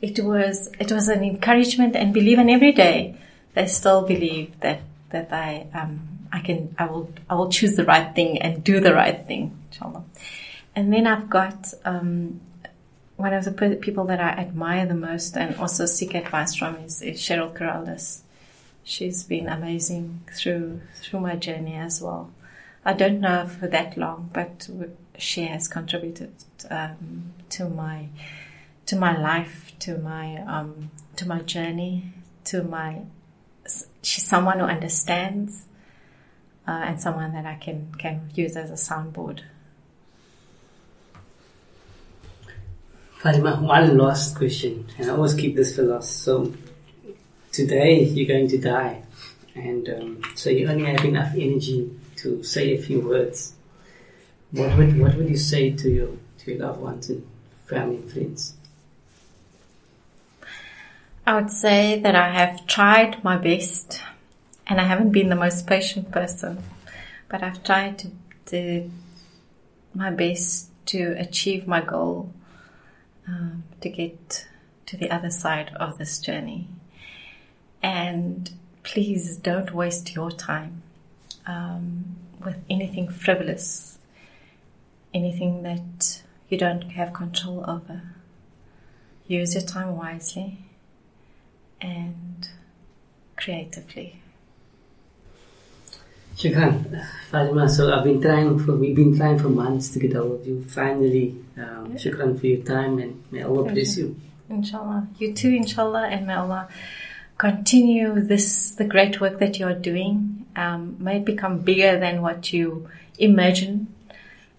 It 0.01 0.19
was, 0.21 0.69
it 0.78 0.91
was 0.91 1.08
an 1.08 1.23
encouragement 1.23 1.95
and 1.95 2.13
believe 2.13 2.38
in 2.38 2.49
every 2.49 2.73
day. 2.73 3.17
They 3.54 3.67
still 3.67 4.06
believe 4.06 4.60
that, 4.60 4.82
that 5.12 5.32
I, 5.32 5.67
um, 5.73 6.14
I 6.36 6.39
can, 6.48 6.76
I 6.78 6.86
will, 6.86 7.06
I 7.30 7.36
will 7.36 7.50
choose 7.50 7.76
the 7.76 7.86
right 7.86 8.13
thing 8.13 8.41
and 8.41 8.63
do 8.63 8.80
the 8.80 8.93
right 8.93 9.26
thing, 9.26 9.43
inshallah. 9.71 10.04
And 10.76 10.91
then 10.93 11.08
I've 11.08 11.30
got, 11.30 11.74
um, 11.86 12.41
one 13.15 13.34
of 13.34 13.45
the 13.45 13.54
people 13.88 14.06
that 14.12 14.19
I 14.19 14.32
admire 14.45 14.86
the 14.86 15.02
most 15.10 15.38
and 15.38 15.56
also 15.56 15.86
seek 15.86 16.13
advice 16.13 16.54
from 16.54 16.76
is, 16.78 17.02
is 17.02 17.17
Cheryl 17.19 17.56
Corrales. 17.58 18.19
She's 18.84 19.24
been 19.24 19.48
amazing 19.48 20.06
through, 20.38 20.82
through 21.02 21.21
my 21.21 21.36
journey 21.38 21.76
as 21.76 22.02
well. 22.02 22.32
I 22.84 22.93
don't 22.93 23.19
know 23.19 23.48
for 23.48 23.67
that 23.67 23.98
long, 23.98 24.30
but 24.32 24.69
she 25.17 25.43
has 25.45 25.67
contributed 25.67 26.34
um, 26.69 27.34
to 27.50 27.69
my 27.69 28.10
to 28.86 28.95
my 28.95 29.17
life, 29.19 29.71
to 29.80 29.98
my 29.98 30.38
um, 30.45 30.91
to 31.15 31.28
my 31.28 31.39
journey, 31.41 32.13
to 32.45 32.63
my. 32.63 33.02
She's 34.04 34.28
someone 34.28 34.60
who 34.60 34.65
understands, 34.65 35.65
uh, 36.67 36.71
and 36.71 36.99
someone 36.99 37.34
that 37.34 37.45
I 37.45 37.56
can 37.56 37.93
can 37.97 38.30
use 38.34 38.56
as 38.56 38.69
a 38.71 38.73
soundboard. 38.73 39.41
Fatima, 43.17 43.56
one 43.62 43.97
last 43.97 44.36
question, 44.36 44.88
and 44.97 45.10
I 45.10 45.13
always 45.15 45.34
keep 45.34 45.56
this 45.56 45.75
for 45.75 45.84
last. 45.84 46.23
So, 46.23 46.54
today 47.51 48.04
you're 48.04 48.28
going 48.28 48.47
to 48.49 48.58
die, 48.58 49.01
and 49.56 49.89
um, 49.89 50.21
so 50.36 50.49
you 50.49 50.67
only 50.67 50.86
have 50.86 51.04
enough 51.06 51.34
energy 51.34 51.91
to 52.17 52.43
say 52.43 52.75
a 52.75 52.82
few 52.82 53.01
words, 53.01 53.54
what 54.51 54.78
would 54.78 54.99
what 54.99 55.15
would 55.15 55.30
you 55.30 55.38
say 55.38 55.71
to 55.71 55.89
your 55.89 56.10
to 56.39 56.51
your 56.51 56.65
loved 56.65 56.82
ones 56.82 57.10
and 57.10 57.28
family 57.65 57.97
and 57.97 58.12
friends? 58.12 58.56
I 61.28 61.34
would 61.36 61.49
say 61.49 61.99
that 62.01 62.15
I 62.15 62.30
have 62.32 62.67
tried 62.67 63.23
my 63.23 63.38
best, 63.38 63.99
and 64.67 64.82
I 64.82 64.84
haven't 64.86 65.12
been 65.12 65.30
the 65.30 65.36
most 65.36 65.67
patient 65.67 66.12
person, 66.12 66.63
but 67.30 67.43
I've 67.43 67.63
tried 67.63 67.99
to 67.99 68.12
do 68.45 68.91
my 69.93 70.12
best 70.12 70.69
to 70.88 71.15
achieve 71.17 71.67
my 71.67 71.82
goal, 71.82 72.32
um, 73.28 73.63
to 73.82 73.89
get 73.89 74.47
to 74.88 74.97
the 74.97 75.10
other 75.10 75.30
side 75.30 75.71
of 75.75 75.97
this 75.97 76.19
journey. 76.19 76.67
And 77.82 78.51
please 78.84 79.38
don't 79.38 79.73
waste 79.73 80.15
your 80.15 80.32
time 80.32 80.82
um, 81.45 82.15
with 82.43 82.58
anything 82.69 83.08
frivolous, 83.08 83.97
anything 85.13 85.63
that 85.63 86.21
you 86.49 86.58
don't 86.58 86.91
have 86.91 87.13
control 87.13 87.63
over. 87.67 88.01
Use 89.28 89.56
your 89.56 89.63
time 89.63 89.95
wisely 89.95 90.60
and 91.82 92.47
creatively. 93.36 94.21
Shukran, 96.36 97.06
Fatima. 97.32 97.69
So 97.69 97.93
I've 97.93 98.04
been 98.04 98.21
trying 98.21 98.60
for 98.60 98.76
we've 98.76 98.95
been 98.95 99.15
trying 99.15 99.39
for 99.39 99.50
months 99.50 99.89
to 99.89 100.00
get 100.00 100.13
hold 100.13 100.41
of 100.41 100.48
you. 100.48 100.63
Finally, 100.63 101.36
um, 101.58 101.91
yeah. 101.91 101.95
shukran 101.95 102.38
for 102.39 102.48
your 102.48 102.62
time 102.63 103.00
and 103.00 103.24
may 103.32 103.43
Allah 103.43 103.71
bless 103.71 103.98
you. 103.98 104.19
Inshallah, 104.50 105.08
you 105.17 105.34
too, 105.34 105.50
inshallah, 105.50 106.08
and 106.08 106.28
may 106.28 106.34
Allah 106.34 106.67
continue 107.38 108.19
this 108.19 108.71
the 108.71 108.84
great 108.84 109.21
work 109.21 109.39
that 109.39 109.60
you 109.60 109.65
are 109.65 109.74
doing. 109.74 110.45
Um, 110.58 110.98
may 111.00 111.17
it 111.17 111.26
become 111.26 111.60
bigger 111.60 112.00
than 112.00 112.21
what 112.21 112.52
you 112.52 112.89
imagine, 113.17 113.88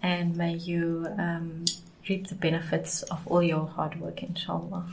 and 0.02 0.36
may 0.36 0.54
you 0.54 1.06
um, 1.18 1.66
reap 2.08 2.28
the 2.28 2.34
benefits 2.34 3.02
of 3.04 3.20
all 3.26 3.42
your 3.42 3.66
hard 3.66 4.00
work, 4.00 4.22
inshallah. 4.22 4.86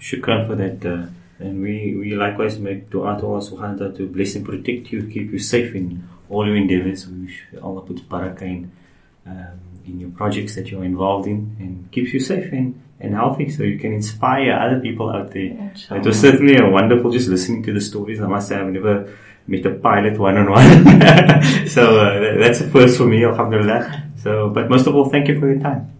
Shukran 0.00 0.46
for 0.46 0.54
that. 0.56 0.84
Uh, 0.84 1.06
and 1.38 1.60
we, 1.62 1.96
we 1.96 2.14
likewise 2.14 2.58
make 2.58 2.90
dua 2.90 3.18
to 3.18 3.26
Allah 3.26 3.42
subhanahu 3.42 3.72
wa 3.72 3.78
ta'ala 3.78 3.92
to 3.98 4.06
bless 4.06 4.36
and 4.36 4.46
protect 4.46 4.92
you, 4.92 5.02
keep 5.10 5.32
you 5.32 5.38
safe 5.38 5.74
in 5.74 6.08
all 6.34 6.46
your 6.46 6.56
endeavors. 6.56 7.06
We 7.06 7.26
wish 7.26 7.44
Allah 7.62 7.82
puts 7.82 8.02
barakah 8.02 8.42
in, 8.42 8.72
um, 9.26 9.60
in 9.86 10.00
your 10.00 10.10
projects 10.10 10.54
that 10.56 10.70
you're 10.70 10.84
involved 10.84 11.26
in 11.26 11.56
and 11.58 11.90
keeps 11.90 12.12
you 12.12 12.20
safe 12.20 12.52
and 12.52 12.80
and 13.00 13.14
healthy 13.14 13.50
so 13.50 13.62
you 13.62 13.78
can 13.78 13.92
inspire 13.92 14.52
other 14.52 14.80
people 14.80 15.10
out 15.10 15.30
there. 15.32 15.50
Inshallah. 15.50 16.00
It 16.00 16.06
was 16.06 16.20
certainly 16.20 16.56
a 16.56 16.68
wonderful 16.68 17.10
just 17.10 17.28
listening 17.28 17.62
to 17.64 17.72
the 17.72 17.80
stories. 17.80 18.20
I 18.20 18.26
must 18.26 18.48
say 18.48 18.56
I've 18.56 18.68
never 18.68 19.12
met 19.46 19.66
a 19.66 19.70
pilot 19.70 20.18
one 20.18 20.36
on 20.38 20.50
one. 20.50 21.68
so 21.68 22.00
uh, 22.00 22.38
that's 22.38 22.60
a 22.60 22.70
first 22.70 22.96
for 22.96 23.06
me, 23.06 23.24
alhamdulillah. 23.24 24.02
So, 24.22 24.48
but 24.50 24.70
most 24.70 24.86
of 24.86 24.94
all, 24.94 25.10
thank 25.10 25.28
you 25.28 25.38
for 25.38 25.52
your 25.52 25.60
time. 25.60 25.90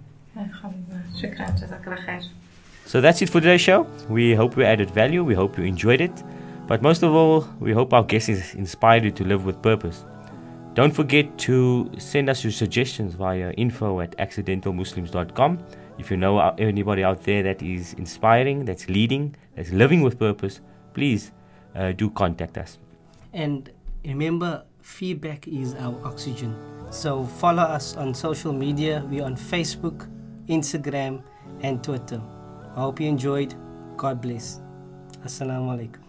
So 2.87 3.01
that's 3.01 3.20
it 3.23 3.29
for 3.29 3.40
today's 3.40 3.61
show. 3.61 3.87
We 4.09 4.35
hope 4.35 4.57
we 4.57 4.64
added 4.64 4.90
value. 4.90 5.25
We 5.25 5.35
hope 5.35 5.59
you 5.59 5.64
enjoyed 5.64 6.01
it. 6.01 6.23
But 6.66 6.81
most 6.81 7.03
of 7.03 7.12
all, 7.12 7.47
we 7.61 7.73
hope 7.73 7.92
our 7.92 8.03
guests 8.03 8.55
inspired 8.55 9.05
you 9.05 9.11
to 9.12 9.25
live 9.25 9.44
with 9.44 9.61
purpose. 9.61 10.05
Don't 10.75 10.93
forget 10.93 11.39
to 11.39 11.91
send 11.99 12.29
us 12.29 12.43
your 12.43 12.51
suggestions 12.53 13.15
via 13.15 13.53
info 13.53 14.01
at 14.01 14.17
accidentalmuslims.com 14.19 15.59
if 15.99 16.11
you 16.11 16.17
know 16.17 16.41
anybody 16.59 17.05
out 17.05 17.23
there 17.23 17.43
that 17.43 17.63
is 17.63 17.95
inspiring, 17.95 18.65
that's 18.65 18.89
leading, 18.89 19.35
that's 19.55 19.71
living 19.71 20.03
with 20.03 20.19
purpose, 20.19 20.61
please 20.93 21.33
uh, 21.75 21.93
do 21.93 22.11
contact 22.11 22.59
us. 22.59 22.79
And 23.33 23.71
remember, 24.05 24.65
feedback 24.83 25.47
is 25.47 25.75
our 25.75 25.95
oxygen. 26.05 26.57
So 26.91 27.25
follow 27.25 27.63
us 27.63 27.97
on 27.97 28.15
social 28.15 28.53
media. 28.53 29.05
We're 29.09 29.25
on 29.25 29.37
Facebook, 29.37 30.09
Instagram, 30.49 31.23
and 31.61 31.83
Twitter. 31.83 32.21
I 32.77 32.81
hope 32.81 33.01
you 33.01 33.09
enjoyed. 33.09 33.55
God 33.97 34.21
bless. 34.21 34.61
Assalamu 35.25 35.79
alaikum. 35.79 36.04